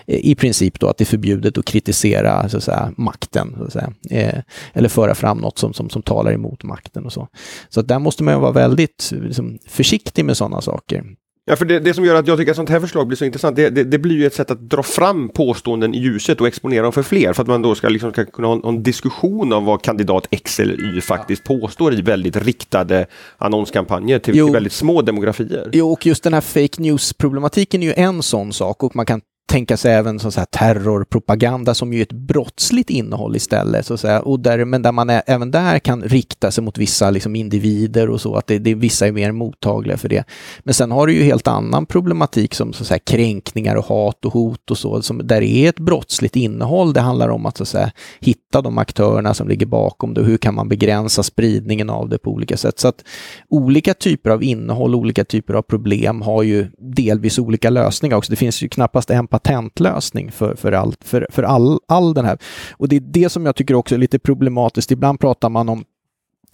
[0.07, 3.65] eh, i princip då att det är förbjudet att kritisera så att säga, makten, så
[3.65, 3.93] att säga.
[4.11, 4.41] Eh,
[4.73, 7.29] eller föra fram något som, som, som talar emot makten och så.
[7.69, 11.05] Så att där måste man ju vara väldigt liksom, försiktig med sådana saker.
[11.49, 13.25] Ja, för det, det, som gör att jag tycker att sånt här förslag blir så
[13.25, 16.47] intressant, det, det, det, blir ju ett sätt att dra fram påståenden i ljuset och
[16.47, 19.53] exponera dem för fler, för att man då ska, liksom, ska kunna ha en, diskussion
[19.53, 21.59] om vad kandidat X eller Y faktiskt ja.
[21.59, 23.07] påstår i väldigt riktade
[23.39, 25.71] annonskampanjer till, till väldigt små demografier.
[25.73, 29.21] Jo, och just den här fake news-problematiken är ju en sån sak och man kan
[29.47, 33.87] tänka sig även som så här terrorpropaganda som ju är ett brottsligt innehåll istället.
[33.87, 34.21] Så säga.
[34.21, 38.11] Och där, men där man är, även där kan rikta sig mot vissa liksom, individer
[38.11, 40.25] och så, att det, det, vissa är mer mottagliga för det.
[40.61, 44.33] Men sen har du ju helt annan problematik som så säga, kränkningar och hat och
[44.33, 46.93] hot och så, som, där det är ett brottsligt innehåll.
[46.93, 50.39] Det handlar om att, så säga, hitta de aktörerna som ligger bakom det och hur
[50.39, 52.79] kan man begränsa spridningen av det på olika sätt.
[52.79, 53.05] Så att
[53.49, 58.33] olika typer av innehåll, olika typer av problem har ju delvis olika lösningar också.
[58.33, 62.39] Det finns ju knappast en patentlösning för, för, all, för, för all, all den här.
[62.73, 64.91] Och det är det som jag tycker också är lite problematiskt.
[64.91, 65.85] Ibland pratar man om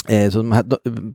[0.09, 0.64] eh, de här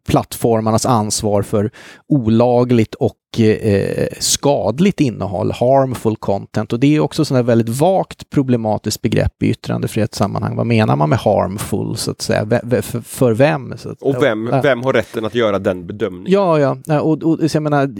[0.07, 1.71] plattformarnas ansvar för
[2.07, 6.73] olagligt och eh, skadligt innehåll, harmful content.
[6.73, 10.55] Och det är också ett väldigt vagt problematiskt begrepp i yttrandefrihetssammanhang.
[10.55, 12.61] Vad menar man med harmful, så att säga?
[12.63, 13.73] V för, för, vem?
[13.99, 16.31] Och vem, vem har rätten att göra den bedömningen?
[16.31, 17.01] Ja, ja.
[17.01, 17.95] Och, och, jag menar,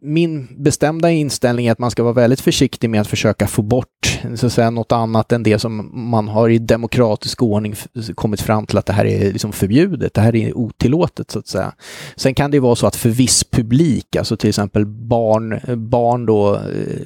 [0.00, 4.20] min bestämda inställning är att man ska vara väldigt försiktig med att försöka få bort
[4.34, 7.74] så att säga, något annat än det som man har i demokratisk ordning
[8.14, 11.46] kommit fram till att det här är liksom förbjudet, det här är otillåtet så att
[11.46, 11.72] säga.
[12.16, 16.26] Sen kan det vara så att för viss publik, alltså till till exempel barn, barn
[16.26, 16.60] då, eh,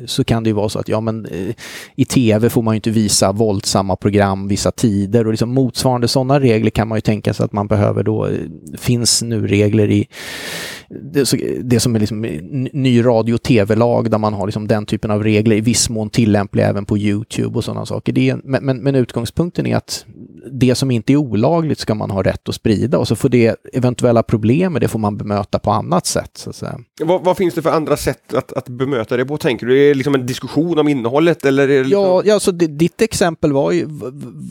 [0.06, 1.54] så kan det ju vara så att ja men eh,
[1.96, 6.40] i tv får man ju inte visa våldsamma program vissa tider och liksom motsvarande sådana
[6.40, 8.32] regler kan man ju tänka sig att man behöver då, eh,
[8.78, 10.06] finns nu regler i
[11.12, 12.20] det, det som är liksom
[12.72, 16.10] ny radio och tv-lag där man har liksom den typen av regler i viss mån
[16.10, 18.12] tillämpliga även på Youtube och sådana saker.
[18.12, 20.04] Det är, men, men, men utgångspunkten är att
[20.52, 23.56] det som inte är olagligt ska man ha rätt att sprida och så får det
[23.72, 26.30] eventuella problem med det får man bemöta på annat sätt.
[26.34, 26.78] Så att säga.
[27.04, 29.84] Vad, vad finns det för andra sätt att, att bemöta det på, tänker du?
[29.84, 31.44] Är det liksom en diskussion om innehållet?
[31.44, 31.90] Eller liksom...
[31.90, 33.86] Ja, ja så ditt exempel var ju,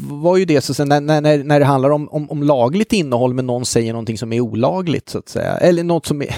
[0.09, 3.47] var ju det, så när, när, när det handlar om, om, om, lagligt innehåll men
[3.47, 6.35] någon säger någonting som är olagligt, så att säga, eller något som, är,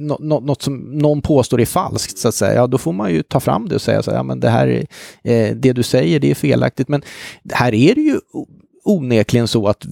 [0.00, 3.22] något, något som någon påstår är falskt, så att säga, ja då får man ju
[3.22, 4.86] ta fram det och säga så här, ja men det här,
[5.24, 7.02] eh, det du säger, det är felaktigt, men
[7.52, 8.18] här är det ju
[8.84, 9.86] onekligen så att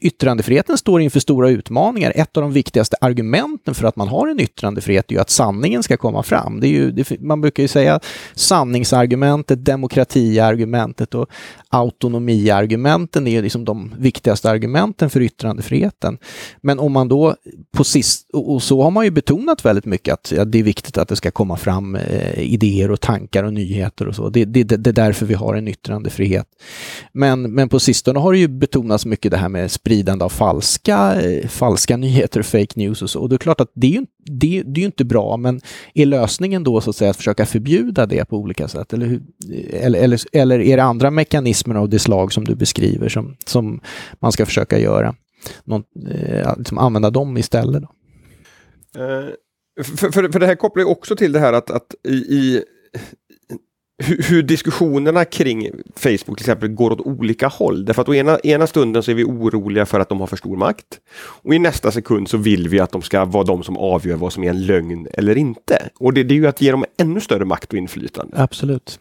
[0.00, 2.12] yttrandefriheten står inför stora utmaningar.
[2.14, 5.82] Ett av de viktigaste argumenten för att man har en yttrandefrihet är ju att sanningen
[5.82, 6.60] ska komma fram.
[6.60, 8.00] Det är ju, det, man brukar ju säga
[8.34, 11.28] sanningsargumentet, demokratiargumentet och
[11.68, 16.18] autonomiargumenten är ju liksom de viktigaste argumenten för yttrandefriheten.
[16.60, 17.34] Men om man då
[17.76, 20.98] på sist, och så har man ju betonat väldigt mycket att ja, det är viktigt
[20.98, 24.28] att det ska komma fram eh, idéer och tankar och nyheter och så.
[24.28, 26.46] Det, det, det, är därför vi har en yttrandefrihet.
[27.12, 31.22] Men, men på sistone har det ju betonats mycket det här med spridande av falska,
[31.48, 33.20] falska nyheter, fake news och så.
[33.20, 35.60] Och det är klart att det är ju, det, det är ju inte bra, men
[35.94, 38.92] är lösningen då så att säga att försöka förbjuda det på olika sätt?
[38.92, 39.22] Eller, hur,
[39.72, 43.80] eller, eller, eller är det andra mekanismer av det slag som du beskriver som, som
[44.18, 45.14] man ska försöka göra?
[45.64, 47.82] Någon, eh, liksom använda dem istället?
[47.82, 47.88] Då?
[49.02, 49.28] Uh,
[49.84, 52.64] för, för, för det här kopplar ju också till det här att, att i, i
[53.98, 57.84] hur, hur, diskussionerna kring Facebook till exempel går åt olika håll.
[57.84, 60.36] Därför att å ena, ena stunden så är vi oroliga för att de har för
[60.36, 61.00] stor makt.
[61.18, 64.32] Och i nästa sekund så vill vi att de ska vara de som avgör vad
[64.32, 65.88] som är en lögn eller inte.
[65.98, 68.36] Och det, det är ju att ge dem ännu större makt och inflytande.
[68.36, 69.00] Absolut.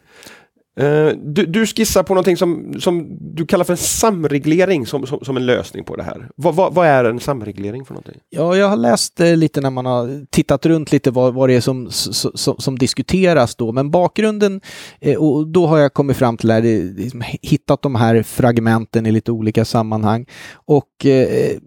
[0.79, 5.19] Eh, du, du, skissar på någonting som, som du kallar för en samreglering som, som,
[5.19, 6.29] som en lösning på det här.
[6.35, 8.21] Vad, vad, vad, är en samreglering för någonting?
[8.29, 11.55] Ja, jag har läst eh, lite när man har tittat runt lite vad, vad det
[11.55, 14.61] är som, som, som diskuteras då, men bakgrunden,
[14.99, 19.11] eh, och då har jag kommit fram till att liksom, hittat de här fragmenten i
[19.11, 20.25] lite olika sammanhang.
[20.53, 21.57] Och eh,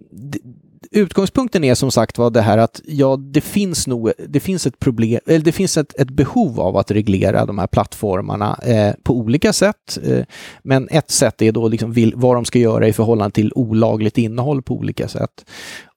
[0.91, 4.79] utgångspunkten är som sagt var det här att ja, det finns nog, det finns ett
[4.79, 9.13] problem, eller det finns ett, ett behov av att reglera de här plattformarna eh, på
[9.13, 9.99] olika sätt.
[10.03, 10.25] Eh,
[10.63, 14.17] men ett sätt är då liksom vill, vad de ska göra i förhållande till olagligt
[14.17, 15.45] innehåll på olika sätt.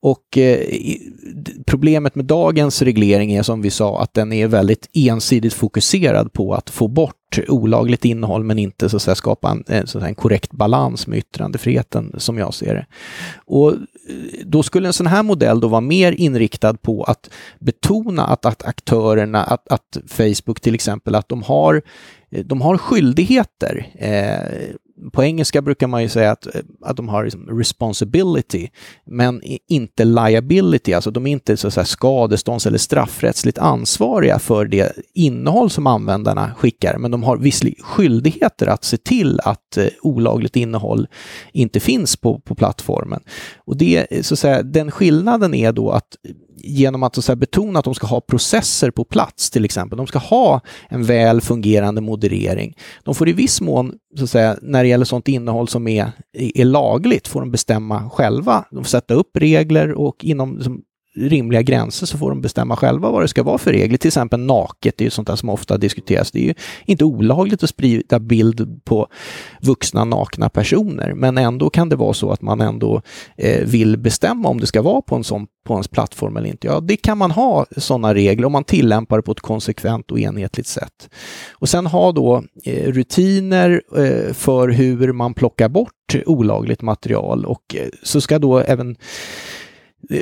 [0.01, 0.59] Och eh,
[1.67, 6.55] problemet med dagens reglering är som vi sa att den är väldigt ensidigt fokuserad på
[6.55, 10.09] att få bort olagligt innehåll men inte så att säga, skapa en, så att säga,
[10.09, 12.87] en korrekt balans med yttrandefriheten som jag ser det.
[13.37, 13.79] Och eh,
[14.45, 18.65] då skulle en sån här modell då vara mer inriktad på att betona att, att
[18.65, 21.83] aktörerna, att, att Facebook till exempel, att de har
[22.31, 23.87] eh, de har skyldigheter.
[23.95, 24.75] Eh,
[25.13, 28.69] på engelska brukar man ju säga att, eh, att de har liksom responsibility,
[29.07, 34.93] men inte liability, alltså de är inte så att skadestånds eller straffrättsligt ansvariga för det
[35.15, 40.57] innehåll som användarna skickar, men de har visserligen skyldigheter att se till att eh, olagligt
[40.57, 41.07] innehåll
[41.53, 43.21] inte finns på, på plattformen.
[43.57, 46.17] Och det, eh, så att säga, den skillnaden är då att
[46.67, 49.97] genom att så betona att de ska ha processer på plats till exempel.
[49.97, 52.77] De ska ha en väl fungerande moderering.
[53.05, 56.13] De får i viss mån, så att säga, när det gäller sånt innehåll som är,
[56.33, 58.65] är lagligt, får de bestämma själva.
[58.71, 60.83] De får sätta upp regler och inom liksom,
[61.17, 63.99] rimliga gränser så får de bestämma själva vad det ska vara för regler.
[63.99, 66.31] Till exempel naket, det är ju sånt där som ofta diskuteras.
[66.31, 69.09] Det är ju inte olagligt att sprida bild på
[69.61, 73.03] vuxna nakna personer, men ändå kan det vara så att man ändå
[73.37, 76.67] eh, vill bestämma om det ska vara på en sån på ens plattform eller inte.
[76.67, 80.19] Ja, det kan man ha sådana regler om man tillämpar det på ett konsekvent och
[80.19, 81.11] enhetligt sätt.
[81.53, 85.91] Och sen ha då eh, rutiner eh, för hur man plockar bort
[86.27, 88.97] olagligt material och eh, så ska då även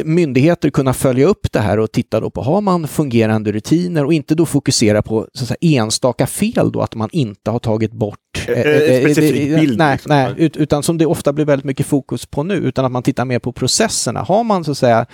[0.05, 4.12] myndigheter kunna följa upp det här och titta då på har man fungerande rutiner och
[4.12, 7.92] inte då fokusera på så att säga, enstaka fel då att man inte har tagit
[7.92, 9.78] bort specifik bild.
[9.78, 10.09] Nej, liksom.
[10.09, 13.02] nej ut, utan som det ofta blir väldigt mycket fokus på nu, utan att man
[13.02, 14.20] tittar mer på processerna.
[14.20, 15.07] Har man så att säga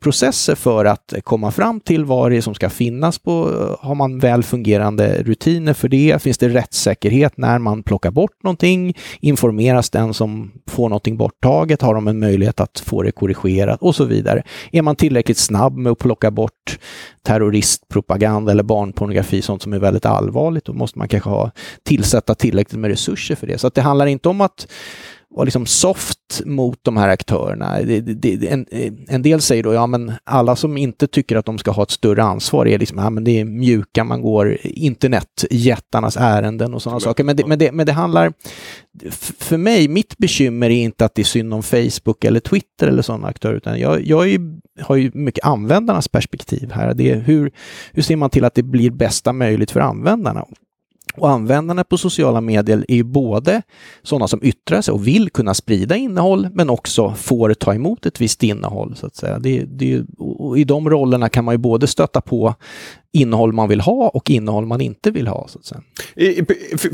[0.00, 4.18] processer för att komma fram till vad det är som ska finnas på, har man
[4.18, 6.22] väl fungerande rutiner för det?
[6.22, 8.96] Finns det rättssäkerhet när man plockar bort någonting?
[9.20, 11.82] Informeras den som får någonting borttaget?
[11.82, 13.82] Har de en möjlighet att få det korrigerat?
[13.82, 14.42] Och så vidare.
[14.72, 16.78] Är man tillräckligt snabb med att plocka bort
[17.22, 21.50] terroristpropaganda eller barnpornografi, sånt som är väldigt allvarligt, då måste man kanske ha,
[21.82, 23.58] tillsätta tillräckligt med resurser för det.
[23.58, 24.66] Så att det handlar inte om att
[25.34, 27.82] vara liksom soft mot de här aktörerna.
[27.82, 28.66] Det, det, en,
[29.08, 31.90] en, del säger då, ja men alla som inte tycker att de ska ha ett
[31.90, 37.00] större ansvar är liksom, ja men det är mjuka, man går internetjättarnas ärenden och sådana
[37.00, 37.24] saker.
[37.24, 38.32] Men det, men, det, men det handlar,
[39.38, 43.02] för mig, mitt bekymmer är inte att det är synd om Facebook eller Twitter eller
[43.02, 46.94] sådana aktörer, utan jag, jag ju, har ju mycket användarnas perspektiv här.
[46.94, 47.52] Det är hur,
[47.92, 50.44] hur ser man till att det blir bästa möjligt för användarna?
[51.14, 53.62] Och användarna på sociala medier är ju både
[54.02, 58.20] sådana som yttrar sig och vill kunna sprida innehåll, men också får ta emot ett
[58.20, 58.96] visst innehåll.
[58.96, 59.38] så att säga.
[59.38, 62.54] Det, det, och I de rollerna kan man ju både stöta på
[63.12, 65.48] innehåll man vill ha och innehåll man inte vill ha.
[65.48, 65.82] Så att säga.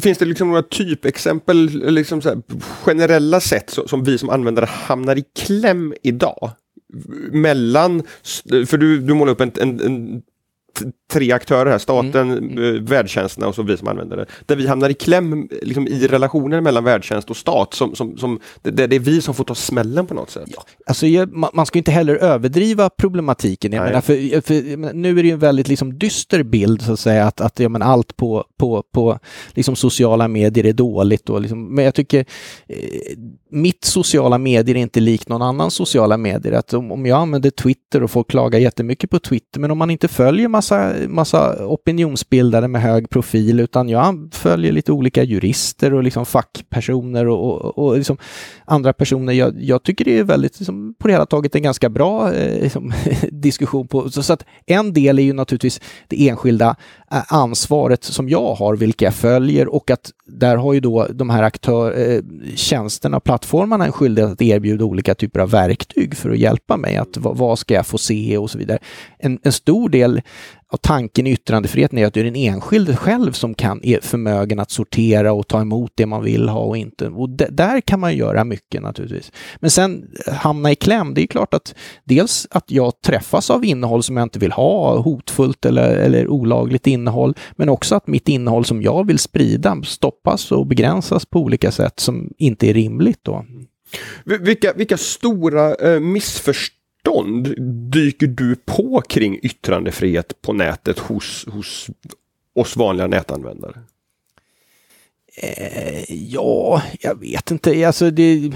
[0.01, 2.43] Finns det liksom några typexempel, liksom så här,
[2.83, 6.51] generella sätt som vi som användare hamnar i kläm idag?
[7.33, 8.03] Mellan,
[8.67, 10.23] för du, du målar upp en, en, en
[11.13, 12.59] tre aktörer här, staten, mm.
[12.59, 12.85] mm.
[12.85, 14.27] värdtjänsterna och så vi som använder det.
[14.47, 18.41] Där vi hamnar i kläm liksom, i relationen mellan värdtjänst och stat, som, som, som,
[18.63, 20.45] där det är vi som får ta smällen på något sätt.
[20.47, 20.63] Ja.
[20.87, 21.07] Alltså,
[21.53, 23.73] man ska inte heller överdriva problematiken.
[23.73, 27.01] Jag menar, för, för, nu är det ju en väldigt liksom, dyster bild, så att
[27.01, 29.19] säga, att, att ja, men allt på, på, på
[29.55, 31.31] liksom, sociala medier är dåligt.
[31.31, 32.25] Och, liksom, men jag tycker
[32.69, 32.77] eh,
[33.51, 36.53] mitt sociala medier är inte likt någon annan sociala medier.
[36.53, 39.91] Att om, om jag använder Twitter och folk klagar jättemycket på Twitter, men om man
[39.91, 40.66] inte följer massa
[41.09, 47.61] massa opinionsbildare med hög profil, utan jag följer lite olika jurister och liksom fackpersoner och,
[47.61, 48.17] och, och liksom
[48.65, 49.33] andra personer.
[49.33, 52.63] Jag, jag, tycker det är väldigt, liksom, på det hela taget, en ganska bra eh,
[52.63, 52.93] liksom,
[53.31, 53.89] diskussion.
[53.89, 56.77] På, så, så, att en del är ju naturligtvis det enskilda
[57.13, 61.31] eh, ansvaret som jag har, vilka jag följer och att där har ju då de
[61.31, 62.21] här aktör, eh,
[62.55, 66.97] tjänsterna, plattformarna en skyldighet att erbjuda olika typer av verktyg för att hjälpa mig.
[66.97, 68.79] att Vad, vad ska jag få se och så vidare.
[69.19, 70.23] En, en stor del
[70.73, 74.61] och tanken i yttrandefriheten är att det är den enskilde själv som kan, är förmögen
[74.61, 77.09] att sortera och ta emot det man vill ha och inte.
[77.09, 79.33] Och där kan man göra mycket naturligtvis.
[79.57, 83.65] Men sen eh, hamna i kläm, det är klart att dels att jag träffas av
[83.65, 88.29] innehåll som jag inte vill ha, hotfullt eller, eller olagligt innehåll, men också att mitt
[88.29, 93.21] innehåll som jag vill sprida stoppas och begränsas på olika sätt som inte är rimligt
[93.23, 93.45] då.
[94.25, 97.55] Vilka, vilka stora eh, missförstånd motstånd
[97.93, 101.91] dyker du på kring yttrandefrihet på nätet hos, hos
[102.55, 103.79] oss vanliga nätanvändare?
[105.39, 107.87] Eh, ja, jag vet inte.
[107.87, 108.53] Alltså det,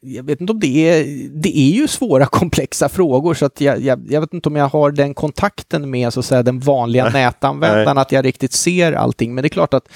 [0.00, 1.28] jag vet inte om det är...
[1.30, 4.68] Det är ju svåra komplexa frågor så att jag, jag, jag vet inte om jag
[4.68, 7.12] har den kontakten med så att säga, den vanliga Nej.
[7.12, 8.02] nätanvändaren, Nej.
[8.02, 9.34] att jag riktigt ser allting.
[9.34, 9.88] Men det är klart att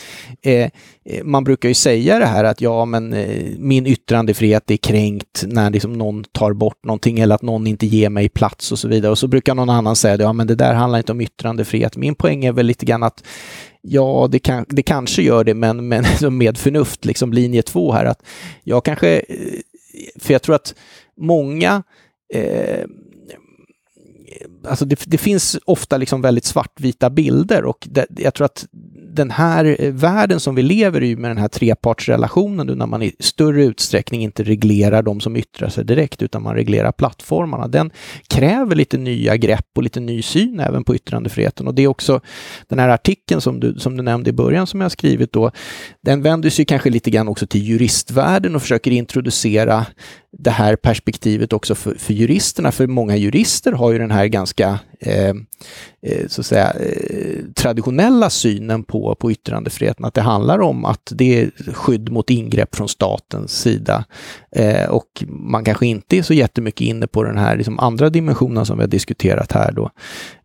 [0.42, 0.68] eh,
[1.04, 5.44] eh, man brukar ju säga det här att ja, men eh, min yttrandefrihet är kränkt
[5.46, 8.88] när liksom någon tar bort någonting eller att någon inte ger mig plats och så
[8.88, 9.10] vidare.
[9.10, 11.96] Och så brukar någon annan säga ja, men det där handlar inte om yttrandefrihet.
[11.96, 13.22] Min poäng är väl lite grann att
[13.82, 16.04] Ja, det, kan, det kanske gör det, men, men
[16.38, 18.22] med förnuft, liksom linje två här, att
[18.64, 19.60] jag kanske, eh,
[20.16, 20.74] för jag tror att
[21.16, 21.82] många
[22.34, 22.86] eh,
[24.68, 28.66] alltså det, det, finns ofta liksom väldigt svartvita bilder och det, jag tror att
[29.12, 33.12] den här eh, världen som vi lever i med den här trepartsrelationen, när man i
[33.18, 37.90] större utsträckning inte reglerar de som yttrar sig direkt, utan man reglerar plattformarna, den
[38.28, 41.66] kräver lite nya grepp och lite ny syn även på yttrandefriheten.
[41.66, 42.20] Och det är också
[42.68, 45.50] den här artikeln som du, som du nämnde i början som jag skrivit då,
[46.02, 49.86] den vänder sig kanske lite grann också till juristvärlden och försöker introducera
[50.38, 54.78] det här perspektivet också för, för juristerna, för många jurister har ju den här ganska
[55.00, 55.28] eh,
[56.02, 61.12] eh, så att säga, eh, traditionella synen på, på yttrandefriheten, att det handlar om att
[61.14, 64.04] det är skydd mot ingrepp från statens sida.
[64.56, 68.66] Eh, och man kanske inte är så jättemycket inne på den här liksom, andra dimensionen
[68.66, 69.90] som vi har diskuterat här då.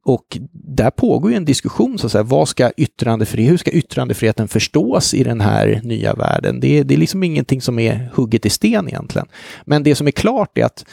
[0.08, 4.48] Och där pågår ju en diskussion, så att säga, vad ska yttrandefrihet, hur ska yttrandefriheten
[4.48, 6.60] förstås i den här nya världen?
[6.60, 9.28] Det, det är liksom ingenting som är hugget i sten egentligen.
[9.66, 10.86] Men det som är klart är att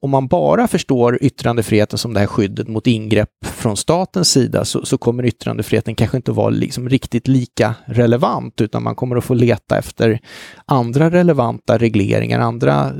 [0.00, 4.86] om man bara förstår yttrandefriheten som det här skyddet mot ingrepp från statens sida så,
[4.86, 9.34] så kommer yttrandefriheten kanske inte vara liksom riktigt lika relevant, utan man kommer att få
[9.34, 10.20] leta efter
[10.66, 12.92] andra relevanta regleringar, andra...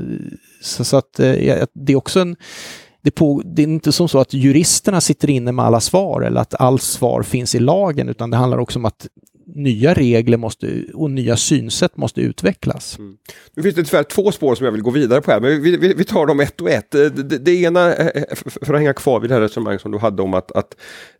[0.61, 2.35] Så, så att eh, det är också en
[3.03, 6.41] det, på, det, är inte som så att juristerna sitter inne med alla svar eller
[6.41, 9.07] att allt svar finns i lagen, utan det handlar också om att
[9.55, 12.99] nya regler måste, och nya synsätt måste utvecklas.
[12.99, 13.17] Mm.
[13.55, 15.77] Nu finns det tyvärr två spår som jag vill gå vidare på här, men vi,
[15.77, 16.91] vi, vi tar dem ett och ett.
[16.91, 18.23] Det, det, det, ena, eh, eh,
[18.61, 20.75] för att hänga kvar vid det här resonemanget som du hade om att, att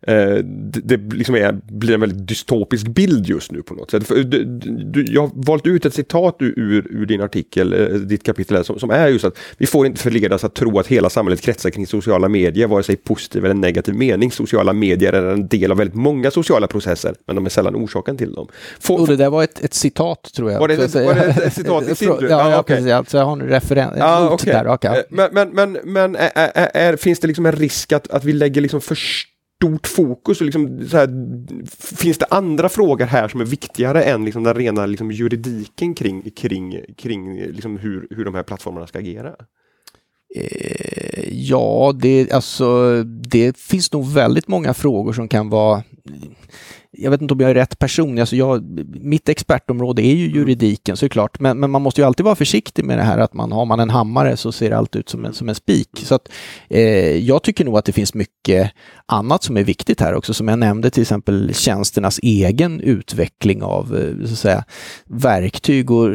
[0.06, 0.36] eh,
[0.84, 4.06] det, liksom är, blir en väldigt dystopisk bild just nu på något sätt.
[4.06, 8.56] För, du, du, jag har valt ut ett citat ur, ur din artikel, ditt kapitel,
[8.56, 11.40] här, som, som, är just att vi får inte förledas att tro att hela samhället
[11.40, 14.30] kretsar kring sociala medier, vare sig positiv eller negativ mening.
[14.30, 18.16] Sociala medier är en del av väldigt många sociala processer, men de är sällan orsaken
[18.16, 18.48] till dem.
[18.80, 20.60] Får, oh, det där var ett, ett citat tror jag.
[20.60, 22.76] Var det, ett, var det ett, citat i sin Ja, ja okay.
[22.76, 22.92] precis.
[22.92, 24.52] Alltså, jag har en referens, ja, okay.
[24.52, 24.68] där.
[24.68, 24.98] Okay.
[24.98, 28.24] Eh, men, men, men, men är, är, är, finns det liksom en risk att, att
[28.24, 28.98] vi lägger liksom för
[29.58, 30.40] stort fokus?
[30.40, 31.08] Och liksom så här,
[31.96, 36.30] finns det andra frågor här som är viktigare än liksom den rena liksom juridiken kring,
[36.30, 39.34] kring, kring liksom hur, hur de här plattformarna ska agera?
[40.36, 45.82] Eh, ja, det, alltså, det finns nog väldigt många frågor som kan vara
[46.96, 48.18] jag vet inte om jag är rätt person.
[48.18, 48.64] Alltså jag,
[49.00, 52.98] mitt expertområde är ju juridiken såklart, men, men man måste ju alltid vara försiktig med
[52.98, 55.48] det här att man har man en hammare så ser allt ut som en, som
[55.48, 55.88] en spik.
[55.94, 56.28] Så att,
[56.68, 58.70] eh, jag tycker nog att det finns mycket
[59.06, 63.96] annat som är viktigt här också, som jag nämnde till exempel tjänsternas egen utveckling av
[63.96, 64.64] eh, så att säga,
[65.04, 66.10] verktyg och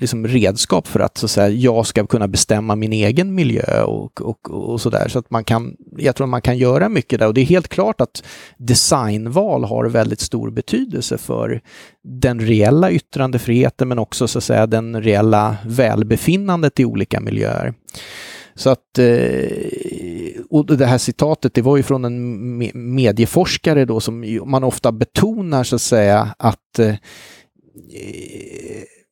[0.00, 4.20] liksom redskap för att, så att säga, jag ska kunna bestämma min egen miljö och,
[4.20, 5.08] och, och så där.
[5.08, 7.68] Så att man kan, jag tror man kan göra mycket där och det är helt
[7.68, 8.22] klart att
[8.58, 11.60] designval har väldigt stor betydelse för
[12.02, 17.74] den reella yttrandefriheten men också så att säga den reella välbefinnandet i olika miljöer.
[18.54, 24.40] Så att, eh, och det här citatet, det var ju från en medieforskare då som
[24.46, 26.94] man ofta betonar så att säga att eh,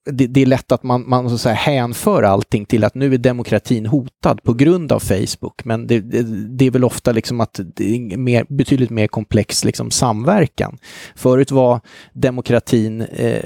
[0.05, 3.15] det, det, är lätt att man, man så att säga, hänför allting till att nu
[3.15, 5.65] är demokratin hotad på grund av Facebook.
[5.65, 9.65] Men det, det, det är väl ofta liksom att det är mer, betydligt mer komplex
[9.65, 10.79] liksom samverkan.
[11.15, 11.81] Förut var
[12.13, 13.43] demokratin eh,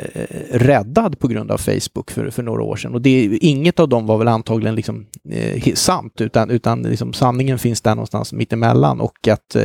[0.50, 2.94] räddad på grund av Facebook för, för några år sedan.
[2.94, 7.58] Och det, inget av dem var väl antagligen liksom, eh, sant, utan, utan liksom, sanningen
[7.58, 9.64] finns där någonstans mittemellan och att eh,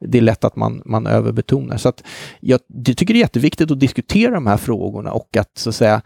[0.00, 1.76] det är lätt att man, man överbetonar.
[1.76, 2.02] Så att
[2.40, 5.74] jag, jag tycker det är jätteviktigt att diskutera de här frågorna och att så att
[5.74, 6.02] säga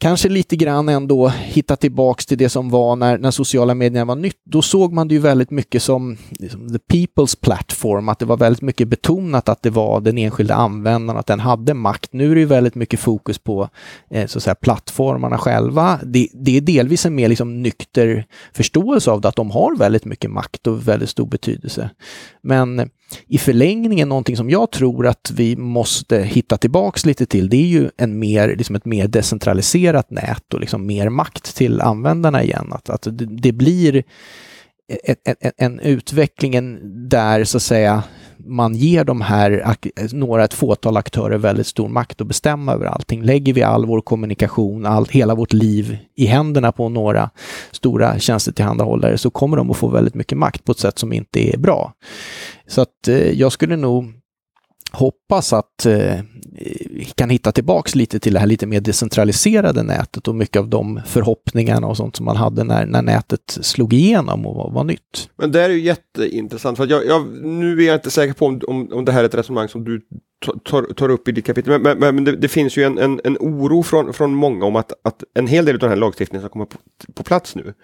[0.00, 4.16] kanske lite grann ändå hitta tillbaks till det som var när, när sociala medier var
[4.16, 4.40] nytt.
[4.44, 8.36] Då såg man det ju väldigt mycket som liksom, the people's platform, att det var
[8.36, 12.12] väldigt mycket betonat att det var den enskilda användaren, att den hade makt.
[12.12, 13.68] Nu är det ju väldigt mycket fokus på
[14.10, 16.00] eh, så att säga, plattformarna själva.
[16.04, 20.04] Det, det, är delvis en mer liksom, nykter förståelse av det, att de har väldigt
[20.04, 21.90] mycket makt och väldigt stor betydelse.
[22.42, 22.90] Men
[23.26, 27.66] i förlängningen någonting som jag tror att vi måste hitta tillbaks lite till, det är
[27.66, 32.72] ju en mer, liksom ett mer decentraliserat nät och liksom mer makt till användarna igen.
[32.72, 34.02] Att, att det, det blir
[35.04, 38.02] en, en, en utveckling där så att säga
[38.44, 39.76] man ger de här,
[40.12, 43.22] några, ett fåtal aktörer väldigt stor makt att bestämma över allting.
[43.22, 47.30] Lägger vi all vår kommunikation, all, hela vårt liv i händerna på några
[47.70, 51.54] stora tjänstetillhandahållare så kommer de att få väldigt mycket makt på ett sätt som inte
[51.54, 51.92] är bra.
[52.66, 54.19] Så att eh, jag skulle nog
[54.92, 56.20] hoppas att eh,
[57.14, 61.00] kan hitta tillbaks lite till det här lite mer decentraliserade nätet och mycket av de
[61.06, 65.28] förhoppningarna och sånt som man hade när, när nätet slog igenom och var, var nytt.
[65.36, 68.60] Men det är ju jätteintressant för jag, jag, nu är jag inte säker på om,
[68.66, 70.00] om, om det här är ett resonemang som du
[70.40, 71.80] tar, tar upp i ditt kapitel.
[71.80, 74.76] Men, men, men det, det, finns ju en, en, en, oro från, från många om
[74.76, 76.78] att, att en hel del av den här lagstiftningen som kommer på,
[77.14, 77.74] på plats nu,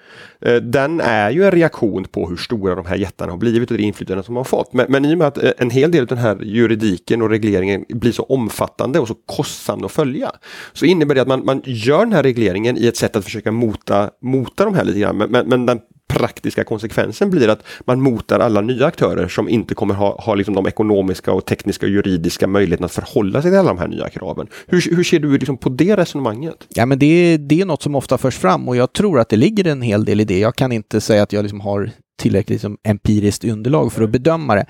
[0.40, 3.76] eh, den är ju en reaktion på hur stora de här jättarna har blivit och
[3.76, 4.72] det inflytande som de har fått.
[4.72, 7.30] Men, men i och med att eh, en hel del av den här juridiken och
[7.30, 10.32] regleringen blir så omfattande och så kostsam att följa,
[10.72, 13.52] så innebär det att man, man gör den här regleringen i ett sätt att försöka
[13.52, 15.16] mota, mota de här lite grann.
[15.16, 19.94] Men, men den praktiska konsekvensen blir att man motar alla nya aktörer som inte kommer
[19.94, 23.68] ha, ha liksom de ekonomiska och tekniska och juridiska möjligheterna att förhålla sig till alla
[23.68, 24.46] de här nya kraven.
[24.66, 26.66] Hur, hur ser du liksom på det resonemanget?
[26.68, 29.36] Ja, men det, det är något som ofta förs fram och jag tror att det
[29.36, 30.38] ligger en hel del i det.
[30.38, 34.54] Jag kan inte säga att jag liksom har tillräckligt liksom, empiriskt underlag för att bedöma
[34.54, 34.66] det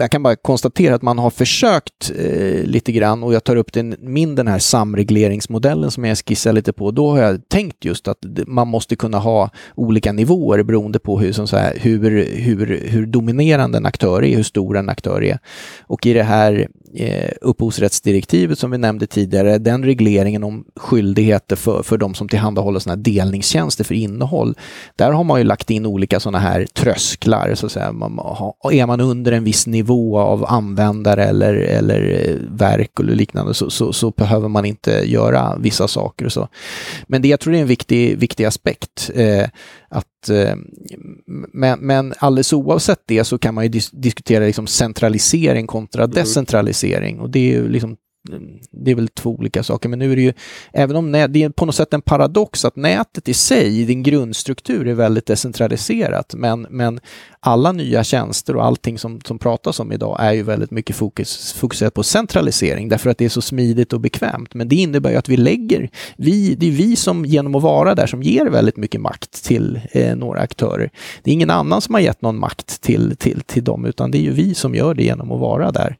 [0.00, 3.72] jag kan bara konstatera att man har försökt eh, lite grann och jag tar upp
[3.72, 6.90] den, min den här samregleringsmodellen som jag skissar lite på.
[6.90, 11.32] Då har jag tänkt just att man måste kunna ha olika nivåer beroende på hur,
[11.32, 15.38] som så här, hur, hur, hur dominerande en aktör är, hur stor en aktör är.
[15.80, 21.82] Och i det här eh, upphovsrättsdirektivet som vi nämnde tidigare, den regleringen om skyldigheter för,
[21.82, 24.54] för de som tillhandahåller sådana här delningstjänster för innehåll,
[24.96, 27.92] där har man ju lagt in olika sådana här trösklar, så att säga.
[27.92, 28.20] Man,
[28.72, 33.70] är man under en viss nivå av användare eller, eller eh, verk eller liknande så,
[33.70, 36.26] så, så, behöver man inte göra vissa saker.
[36.26, 36.48] Och så.
[37.06, 39.10] Men det jag tror är en viktig, viktig aspekt.
[39.14, 39.48] Eh,
[39.94, 40.56] att, eh,
[41.52, 46.14] men, men alldeles oavsett det så kan man ju dis diskutera liksom centralisering kontra mm.
[46.14, 47.20] decentralisering.
[47.20, 47.96] Och det är ju liksom
[48.70, 50.32] det är väl två olika saker, men nu är det ju,
[50.72, 54.02] även om nät, det är på något sätt en paradox att nätet i sig, din
[54.02, 57.00] grundstruktur är väldigt decentraliserat, men, men
[57.46, 61.52] alla nya tjänster och allting som, som pratas om idag är ju väldigt mycket fokus,
[61.52, 64.54] fokuserat på centralisering därför att det är så smidigt och bekvämt.
[64.54, 67.94] Men det innebär ju att vi lägger, vi, det är vi som genom att vara
[67.94, 70.90] där som ger väldigt mycket makt till eh, några aktörer.
[71.22, 74.18] Det är ingen annan som har gett någon makt till, till, till dem, utan det
[74.18, 75.96] är ju vi som gör det genom att vara där.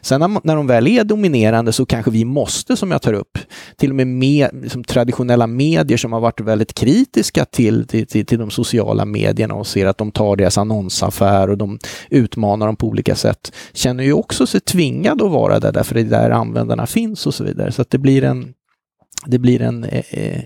[0.00, 3.38] Sen när, när de väl är dominerande så kanske vi måste, som jag tar upp,
[3.76, 8.26] till och med, med liksom, traditionella medier som har varit väldigt kritiska till, till, till,
[8.26, 11.78] till de sociala medierna och ser att de tar deras annonsaffär och de
[12.10, 16.00] utmanar dem på olika sätt, känner ju också sig tvingade att vara där, därför det
[16.00, 17.72] är där användarna finns och så vidare.
[17.72, 18.54] Så att det blir en
[19.26, 19.84] det blir en...
[19.84, 20.42] Eh, eh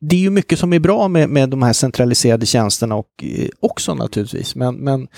[0.00, 3.48] det är ju mycket som är bra med, med de här centraliserade tjänsterna och, eh,
[3.60, 5.08] också naturligtvis, men, men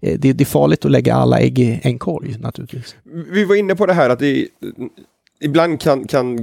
[0.00, 2.96] eh, det, det, är farligt att lägga alla ägg i en korg naturligtvis.
[3.30, 4.46] Vi var inne på det här att det eh,
[5.40, 6.38] ibland kan, kan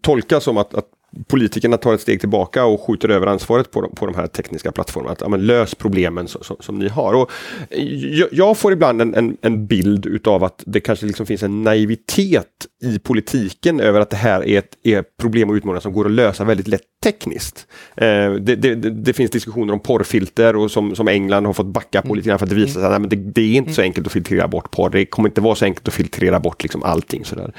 [0.00, 0.88] tolkas som att, att
[1.28, 4.72] politikerna tar ett steg tillbaka och skjuter över ansvaret på de, på de här tekniska
[4.72, 5.12] plattformarna.
[5.12, 7.14] Att, ja, lös problemen som, som, som ni har.
[7.14, 7.30] Och
[7.70, 11.62] jag, jag får ibland en, en, en, bild utav att det kanske liksom finns en
[11.62, 12.46] naivitet
[12.82, 16.12] i politiken över att det här är, ett, är problem och utmaningar som går att
[16.12, 17.66] lösa väldigt lätt tekniskt.
[17.96, 22.02] Eh, det, det, det, finns diskussioner om porrfilter och som, som England har fått backa
[22.02, 22.16] på mm.
[22.16, 23.88] lite grann för att det visar sig att nej, det, det, är inte så mm.
[23.88, 24.90] enkelt att filtrera bort porr.
[24.90, 27.24] Det kommer inte vara så enkelt att filtrera bort liksom allting.
[27.24, 27.52] Sådär.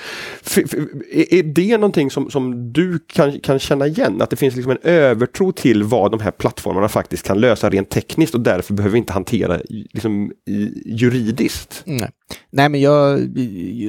[0.46, 0.58] F,
[1.12, 4.22] är, är det någonting som, som du kan, kan känna igen?
[4.22, 7.90] Att det finns liksom en övertro till vad de här plattformarna faktiskt kan lösa rent
[7.90, 10.32] tekniskt och därför behöver vi inte hantera liksom,
[10.86, 11.84] juridiskt?
[11.86, 12.10] Nej.
[12.52, 13.20] Nej, men jag,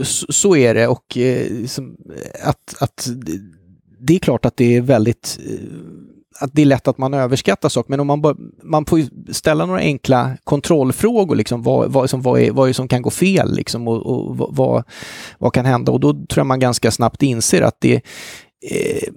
[0.06, 1.96] så är det och eh, liksom,
[2.42, 3.08] att, att
[4.00, 5.68] det är klart att det är väldigt eh,
[6.40, 9.66] att det är lätt att man överskattar saker, men om man, bör, man får ställa
[9.66, 13.54] några enkla kontrollfrågor, liksom, vad, vad, som, vad, är, vad är som kan gå fel
[13.54, 14.84] liksom, och, och vad,
[15.38, 15.92] vad kan hända?
[15.92, 17.94] Och då tror jag man ganska snabbt inser att det
[18.70, 19.08] eh,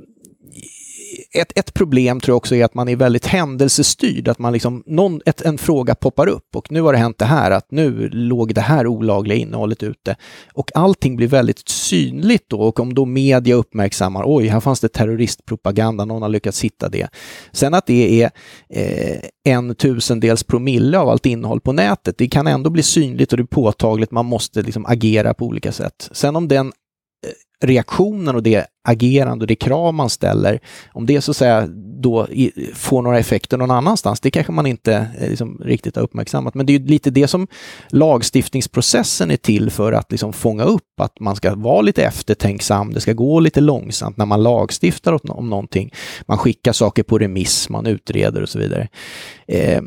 [1.34, 4.84] ett, ett problem tror jag också är att man är väldigt händelsestyrd, att man liksom,
[4.86, 8.10] någon, ett, en fråga poppar upp och nu har det hänt det här, att nu
[8.10, 10.16] låg det här olagliga innehållet ute.
[10.54, 14.90] Och allting blir väldigt synligt då och om då media uppmärksammar, oj, här fanns det
[14.90, 17.08] terroristpropaganda, någon har lyckats hitta det.
[17.52, 18.32] Sen att det är
[18.70, 23.38] eh, en tusendels promille av allt innehåll på nätet, det kan ändå bli synligt och
[23.38, 26.10] det är påtagligt, man måste liksom agera på olika sätt.
[26.12, 26.72] Sen om den
[27.62, 30.60] reaktionen och det agerande och det krav man ställer,
[30.94, 31.68] om det så att säga
[32.02, 32.28] då
[32.74, 36.54] får några effekter någon annanstans, det kanske man inte eh, liksom, riktigt har uppmärksammat.
[36.54, 37.48] Men det är lite det som
[37.90, 43.02] lagstiftningsprocessen är till för att liksom fånga upp, att man ska vara lite eftertänksam, det
[43.02, 45.94] ska gå lite långsamt när man lagstiftar om någonting.
[46.26, 48.88] Man skickar saker på remiss, man utreder och så vidare.
[49.48, 49.82] Eh,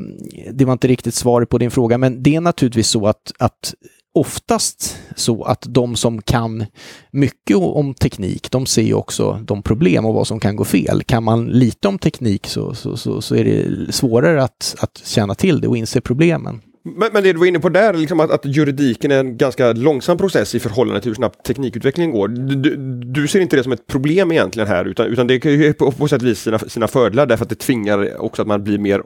[0.53, 3.75] det var inte riktigt svaret på din fråga, men det är naturligtvis så att, att
[4.15, 6.67] oftast så att de som kan
[7.11, 11.03] mycket om teknik, de ser ju också de problem och vad som kan gå fel.
[11.03, 15.35] Kan man lite om teknik så, så, så, så är det svårare att, att känna
[15.35, 16.61] till det och inse problemen.
[16.85, 19.73] Men, men det du var inne på där, liksom att, att, juridiken är en ganska
[19.73, 22.29] långsam process i förhållande till hur snabbt teknikutvecklingen går.
[22.29, 25.93] Du, du ser inte det som ett problem egentligen här, utan, utan det är på,
[25.93, 28.79] på sätt och vis sina, sina fördelar därför att det tvingar också att man blir
[28.79, 29.03] mer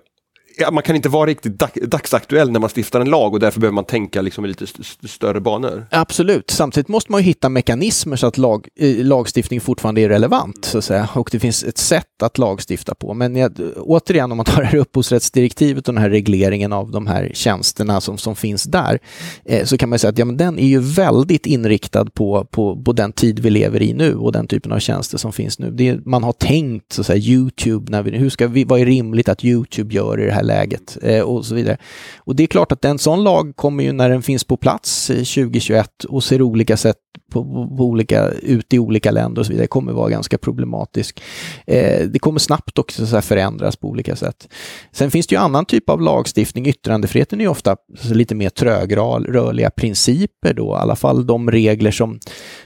[0.73, 3.85] man kan inte vara riktigt dagsaktuell när man stiftar en lag och därför behöver man
[3.85, 5.87] tänka liksom i lite st större banor.
[5.91, 10.79] Absolut, samtidigt måste man ju hitta mekanismer så att lag, lagstiftning fortfarande är relevant så
[10.79, 11.09] att säga.
[11.15, 13.15] och det finns ett sätt att lagstifta på.
[13.15, 17.07] Men jag, återigen, om man tar det här upphovsrättsdirektivet och den här regleringen av de
[17.07, 18.99] här tjänsterna som, som finns där,
[19.45, 22.83] eh, så kan man säga att ja, men den är ju väldigt inriktad på, på,
[22.83, 25.71] på den tid vi lever i nu och den typen av tjänster som finns nu.
[25.71, 28.87] Det, man har tänkt, så att säga, Youtube, när vi, hur ska vi, vad är
[28.87, 31.77] rimligt att Youtube gör i det här läget eh, och så vidare.
[32.19, 35.07] Och det är klart att en sån lag kommer ju när den finns på plats
[35.07, 36.97] 2021 och ser olika sätt
[37.33, 37.45] på,
[37.77, 41.23] på, olika, ut i olika länder och så vidare kommer vara ganska problematisk.
[41.67, 44.49] Eh, det kommer snabbt också så förändras på olika sätt.
[44.93, 46.67] Sen finns det ju annan typ av lagstiftning.
[46.67, 47.77] Yttrandefriheten är ju ofta
[48.11, 52.19] lite mer trögrörliga principer då, i alla fall de regler som,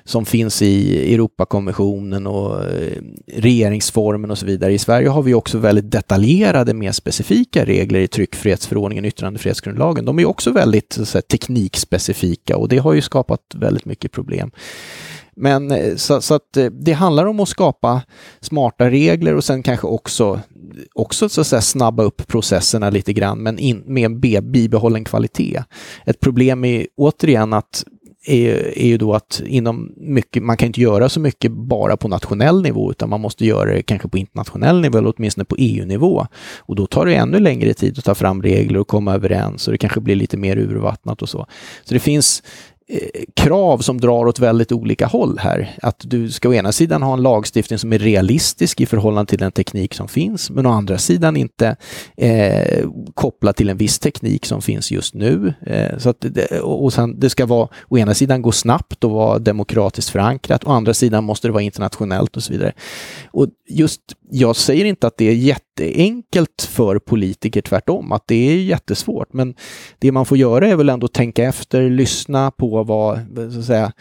[0.05, 3.03] som finns i Europakonventionen och eh,
[3.33, 4.73] regeringsformen och så vidare.
[4.73, 10.05] I Sverige har vi också väldigt detaljerade, mer specifika regler i tryckfrihetsförordningen och yttrandefrihetsgrundlagen.
[10.05, 14.52] De är också väldigt så här, teknikspecifika och det har ju skapat väldigt mycket problem.
[15.37, 18.03] Men eh, så, så, att eh, det handlar om att skapa
[18.41, 20.41] smarta regler och sen kanske också,
[20.95, 25.63] också så att säga, snabba upp processerna lite grann, men in, med bibehållen kvalitet.
[26.05, 27.85] Ett problem är återigen att
[28.27, 32.09] är, är ju då att inom mycket, man kan inte göra så mycket bara på
[32.09, 36.27] nationell nivå utan man måste göra det kanske på internationell nivå eller åtminstone på EU-nivå.
[36.59, 39.73] Och då tar det ännu längre tid att ta fram regler och komma överens och
[39.73, 41.47] det kanske blir lite mer urvattnat och så.
[41.85, 42.43] Så det finns
[43.35, 45.77] krav som drar åt väldigt olika håll här.
[45.83, 49.39] Att du ska å ena sidan ha en lagstiftning som är realistisk i förhållande till
[49.39, 51.77] den teknik som finns, men å andra sidan inte
[52.17, 55.55] eh, kopplad till en viss teknik som finns just nu.
[55.67, 59.11] Eh, så att det, och sen, det ska vara å ena sidan gå snabbt och
[59.11, 62.73] vara demokratiskt förankrat, å andra sidan måste det vara internationellt och så vidare.
[63.27, 64.01] Och just,
[64.35, 69.55] jag säger inte att det är jätteenkelt för politiker, tvärtom, att det är jättesvårt, men
[69.99, 73.21] det man får göra är väl ändå tänka efter, lyssna på vad,
[73.53, 73.93] så att säga,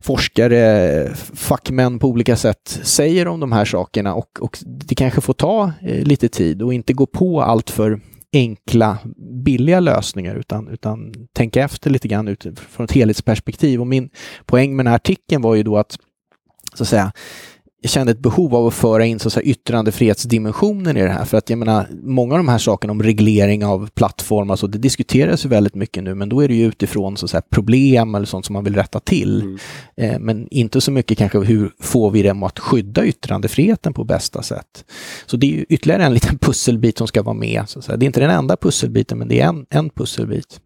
[0.00, 5.34] forskare, fackmän på olika sätt säger om de här sakerna och, och det kanske får
[5.34, 8.00] ta eh, lite tid och inte gå på allt för
[8.32, 8.98] enkla,
[9.44, 13.80] billiga lösningar utan, utan tänka efter lite grann utifrån ett helhetsperspektiv.
[13.80, 14.10] Och min
[14.46, 15.98] poäng med den här artikeln var ju då att,
[16.74, 17.12] så att säga,
[17.82, 21.24] jag kände ett behov av att föra in så att säga, yttrandefrihetsdimensionen i det här.
[21.24, 24.78] För att jag menar, många av de här sakerna om reglering av plattformar, så det
[24.78, 28.14] diskuteras ju väldigt mycket nu, men då är det ju utifrån så att säga, problem
[28.14, 29.40] eller sånt som man vill rätta till.
[29.40, 29.58] Mm.
[29.96, 34.42] Eh, men inte så mycket kanske hur får vi dem att skydda yttrandefriheten på bästa
[34.42, 34.84] sätt.
[35.26, 37.62] Så det är ju ytterligare en liten pusselbit som ska vara med.
[37.66, 37.96] Så att säga.
[37.96, 40.60] Det är inte den enda pusselbiten, men det är en, en pusselbit.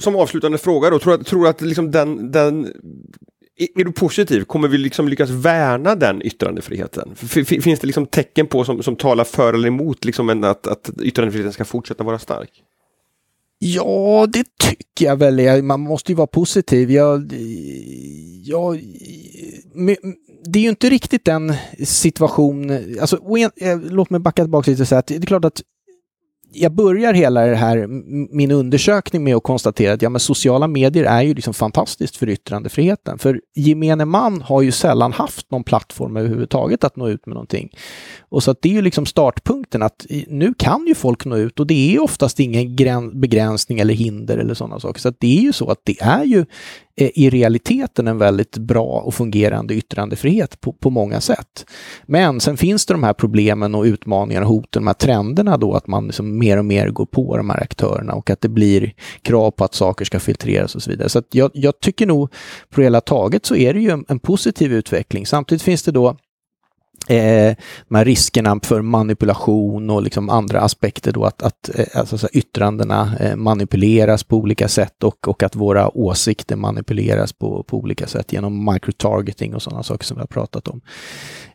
[0.00, 2.72] Som avslutande fråga då, tror du tror att liksom den, den
[3.56, 4.44] är du positiv?
[4.44, 7.14] Kommer vi liksom lyckas värna den yttrandefriheten?
[7.44, 11.52] Finns det liksom tecken på som, som talar för eller emot liksom att, att yttrandefriheten
[11.52, 12.50] ska fortsätta vara stark?
[13.58, 15.62] Ja, det tycker jag väl.
[15.62, 16.90] Man måste ju vara positiv.
[16.90, 17.32] Jag,
[18.44, 18.80] jag,
[20.44, 23.18] det är ju inte riktigt den situation, alltså,
[23.56, 25.62] eh, låt mig backa tillbaka lite och säga att det är klart att
[26.54, 27.86] jag börjar hela det här,
[28.34, 32.28] min undersökning med att konstatera att ja, men sociala medier är ju liksom fantastiskt för
[32.28, 33.18] yttrandefriheten.
[33.18, 37.76] För gemene man har ju sällan haft någon plattform överhuvudtaget att nå ut med någonting.
[38.20, 41.60] Och så att det är ju liksom startpunkten att nu kan ju folk nå ut
[41.60, 45.00] och det är oftast ingen begränsning eller hinder eller sådana saker.
[45.00, 46.46] Så att det är ju så att det är ju
[46.96, 51.66] Eh, i realiteten en väldigt bra och fungerande yttrandefrihet på, på många sätt.
[52.06, 55.74] Men sen finns det de här problemen och utmaningarna och hoten, de här trenderna då
[55.74, 58.92] att man liksom mer och mer går på de här aktörerna och att det blir
[59.22, 61.08] krav på att saker ska filtreras och så vidare.
[61.08, 62.30] Så jag, jag, tycker nog
[62.70, 65.26] på det hela taget så är det ju en, en positiv utveckling.
[65.26, 66.16] Samtidigt finns det då
[67.08, 67.56] eh,
[67.88, 72.28] de här riskerna för manipulation och liksom andra aspekter då att, att eh, alltså, så
[72.32, 78.06] yttrandena eh, manipuleras på olika sätt och, och att våra åsikter manipuleras på, på olika
[78.06, 80.80] sätt genom microtargeting och sådana saker som vi har pratat om.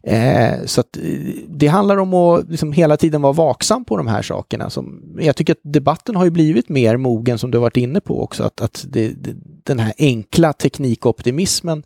[0.03, 1.03] Eh, så att, eh,
[1.47, 4.69] det handlar om att liksom hela tiden vara vaksam på de här sakerna.
[4.69, 7.99] Som, jag tycker att debatten har ju blivit mer mogen som du har varit inne
[7.99, 11.83] på också, att, att det, det, den här enkla teknikoptimismen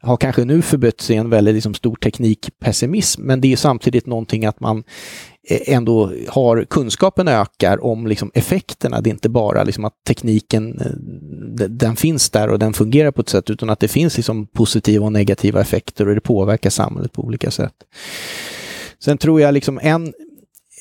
[0.00, 4.44] har kanske nu förbytts i en väldigt liksom, stor teknikpessimism, men det är samtidigt någonting
[4.46, 4.84] att man
[5.48, 9.00] eh, ändå har kunskapen ökar om liksom effekterna.
[9.00, 13.20] Det är inte bara liksom att tekniken eh, den finns där och den fungerar på
[13.20, 17.12] ett sätt utan att det finns liksom positiva och negativa effekter och det påverkar samhället
[17.12, 17.74] på olika sätt.
[19.04, 20.12] Sen tror jag liksom en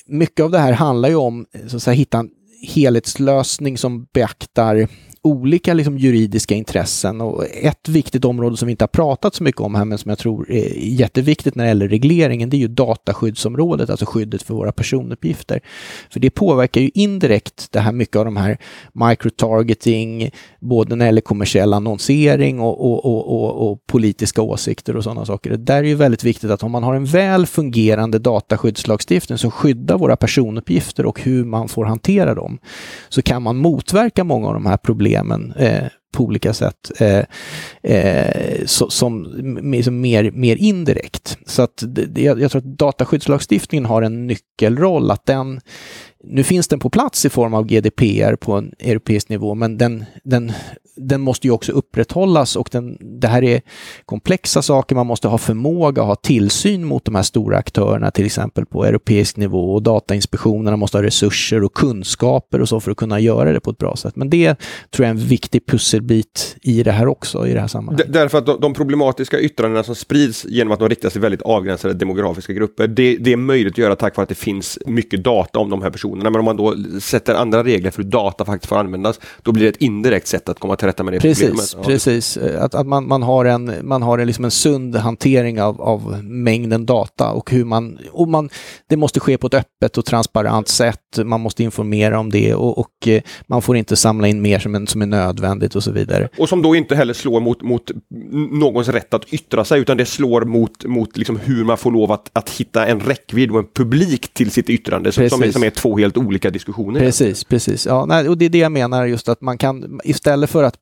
[0.05, 2.29] mycket av det här handlar ju om eh, så att säga, hitta en
[2.67, 4.87] helhetslösning som beaktar
[5.23, 9.61] olika liksom, juridiska intressen och ett viktigt område som vi inte har pratat så mycket
[9.61, 12.67] om här men som jag tror är jätteviktigt när det gäller regleringen det är ju
[12.67, 15.59] dataskyddsområdet, alltså skyddet för våra personuppgifter.
[16.09, 18.57] För det påverkar ju indirekt det här mycket av de här
[18.93, 25.25] microtargeting, både när det gäller kommersiell annonsering och, och, och, och politiska åsikter och sådana
[25.25, 25.49] saker.
[25.49, 29.51] Det där är ju väldigt viktigt att om man har en väl fungerande dataskyddslagstiftning som
[29.51, 32.59] skyddar våra personuppgifter och hur man får hantera dem,
[33.09, 37.23] så kan man motverka många av de här problemen eh, på olika sätt eh,
[37.83, 39.25] eh, så, som,
[39.83, 41.37] som mer, mer indirekt.
[41.45, 45.61] Så att det, jag, jag tror att dataskyddslagstiftningen har en nyckelroll, att den
[46.23, 50.05] nu finns den på plats i form av GDPR på en europeisk nivå, men den,
[50.23, 50.51] den
[50.95, 53.61] den måste ju också upprätthållas och den, det här är
[54.05, 54.95] komplexa saker.
[54.95, 58.85] Man måste ha förmåga att ha tillsyn mot de här stora aktörerna, till exempel på
[58.85, 63.53] europeisk nivå och Datainspektionerna måste ha resurser och kunskaper och så för att kunna göra
[63.53, 64.15] det på ett bra sätt.
[64.15, 64.55] Men det
[64.89, 68.13] tror jag är en viktig pusselbit i det här också, i det här sammanhanget.
[68.13, 71.93] Därför att de, de problematiska yttrandena som sprids genom att de riktas till väldigt avgränsade
[71.93, 75.59] demografiska grupper, det, det, är möjligt att göra tack vare att det finns mycket data
[75.59, 76.29] om de här personerna.
[76.29, 79.63] Men om man då sätter andra regler för hur data faktiskt får användas, då blir
[79.63, 81.75] det ett indirekt sätt att komma till rätta med det precis, problemet.
[81.77, 81.83] Ja.
[81.83, 85.81] Precis, att, att man, man har en, man har en, liksom en sund hantering av,
[85.81, 88.49] av mängden data och hur man, och man,
[88.87, 90.97] det måste ske på ett öppet och transparent sätt.
[91.23, 94.75] Man måste informera om det och, och eh, man får inte samla in mer som,
[94.75, 96.29] en, som är nödvändigt och så vidare.
[96.37, 97.91] Och som då inte heller slår mot, mot
[98.51, 102.11] någons rätt att yttra sig utan det slår mot, mot liksom hur man får lov
[102.11, 105.63] att, att hitta en räckvidd och en publik till sitt yttrande som, som, är, som
[105.63, 106.99] är två helt olika diskussioner.
[106.99, 107.85] Precis, precis.
[107.85, 110.70] Ja, nej, och det är det jag menar just att man kan istället för att
[110.71, 110.79] att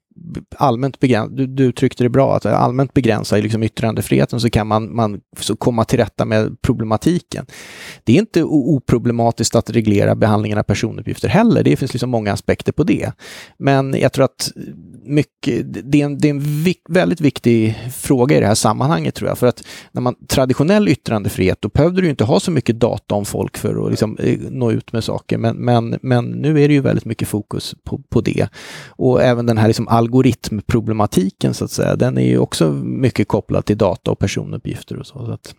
[0.55, 4.95] allmänt begränsa, du, du tryckte det bra, att allmänt begränsa liksom yttrandefriheten så kan man,
[4.95, 7.45] man så komma till rätta med problematiken.
[8.03, 12.71] Det är inte oproblematiskt att reglera behandlingen av personuppgifter heller, det finns liksom många aspekter
[12.71, 13.11] på det.
[13.57, 14.51] Men jag tror att
[15.03, 19.15] mycket, det är en, det är en vik, väldigt viktig fråga i det här sammanhanget
[19.15, 22.79] tror jag, för att när man traditionell yttrandefrihet, då behövde du inte ha så mycket
[22.79, 26.63] data om folk för att liksom, eh, nå ut med saker, men, men, men nu
[26.63, 28.47] är det ju väldigt mycket fokus på, på det.
[28.87, 33.65] Och även den här liksom algoritmproblematiken så att säga, den är ju också mycket kopplad
[33.65, 35.25] till data och personuppgifter och så.
[35.25, 35.55] så att...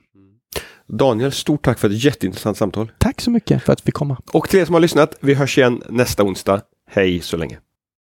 [0.88, 2.92] Daniel, stort tack för ett jätteintressant samtal.
[2.98, 4.16] Tack så mycket för att vi fick komma.
[4.32, 6.60] Och till er som har lyssnat, vi hörs igen nästa onsdag.
[6.90, 7.58] Hej så länge.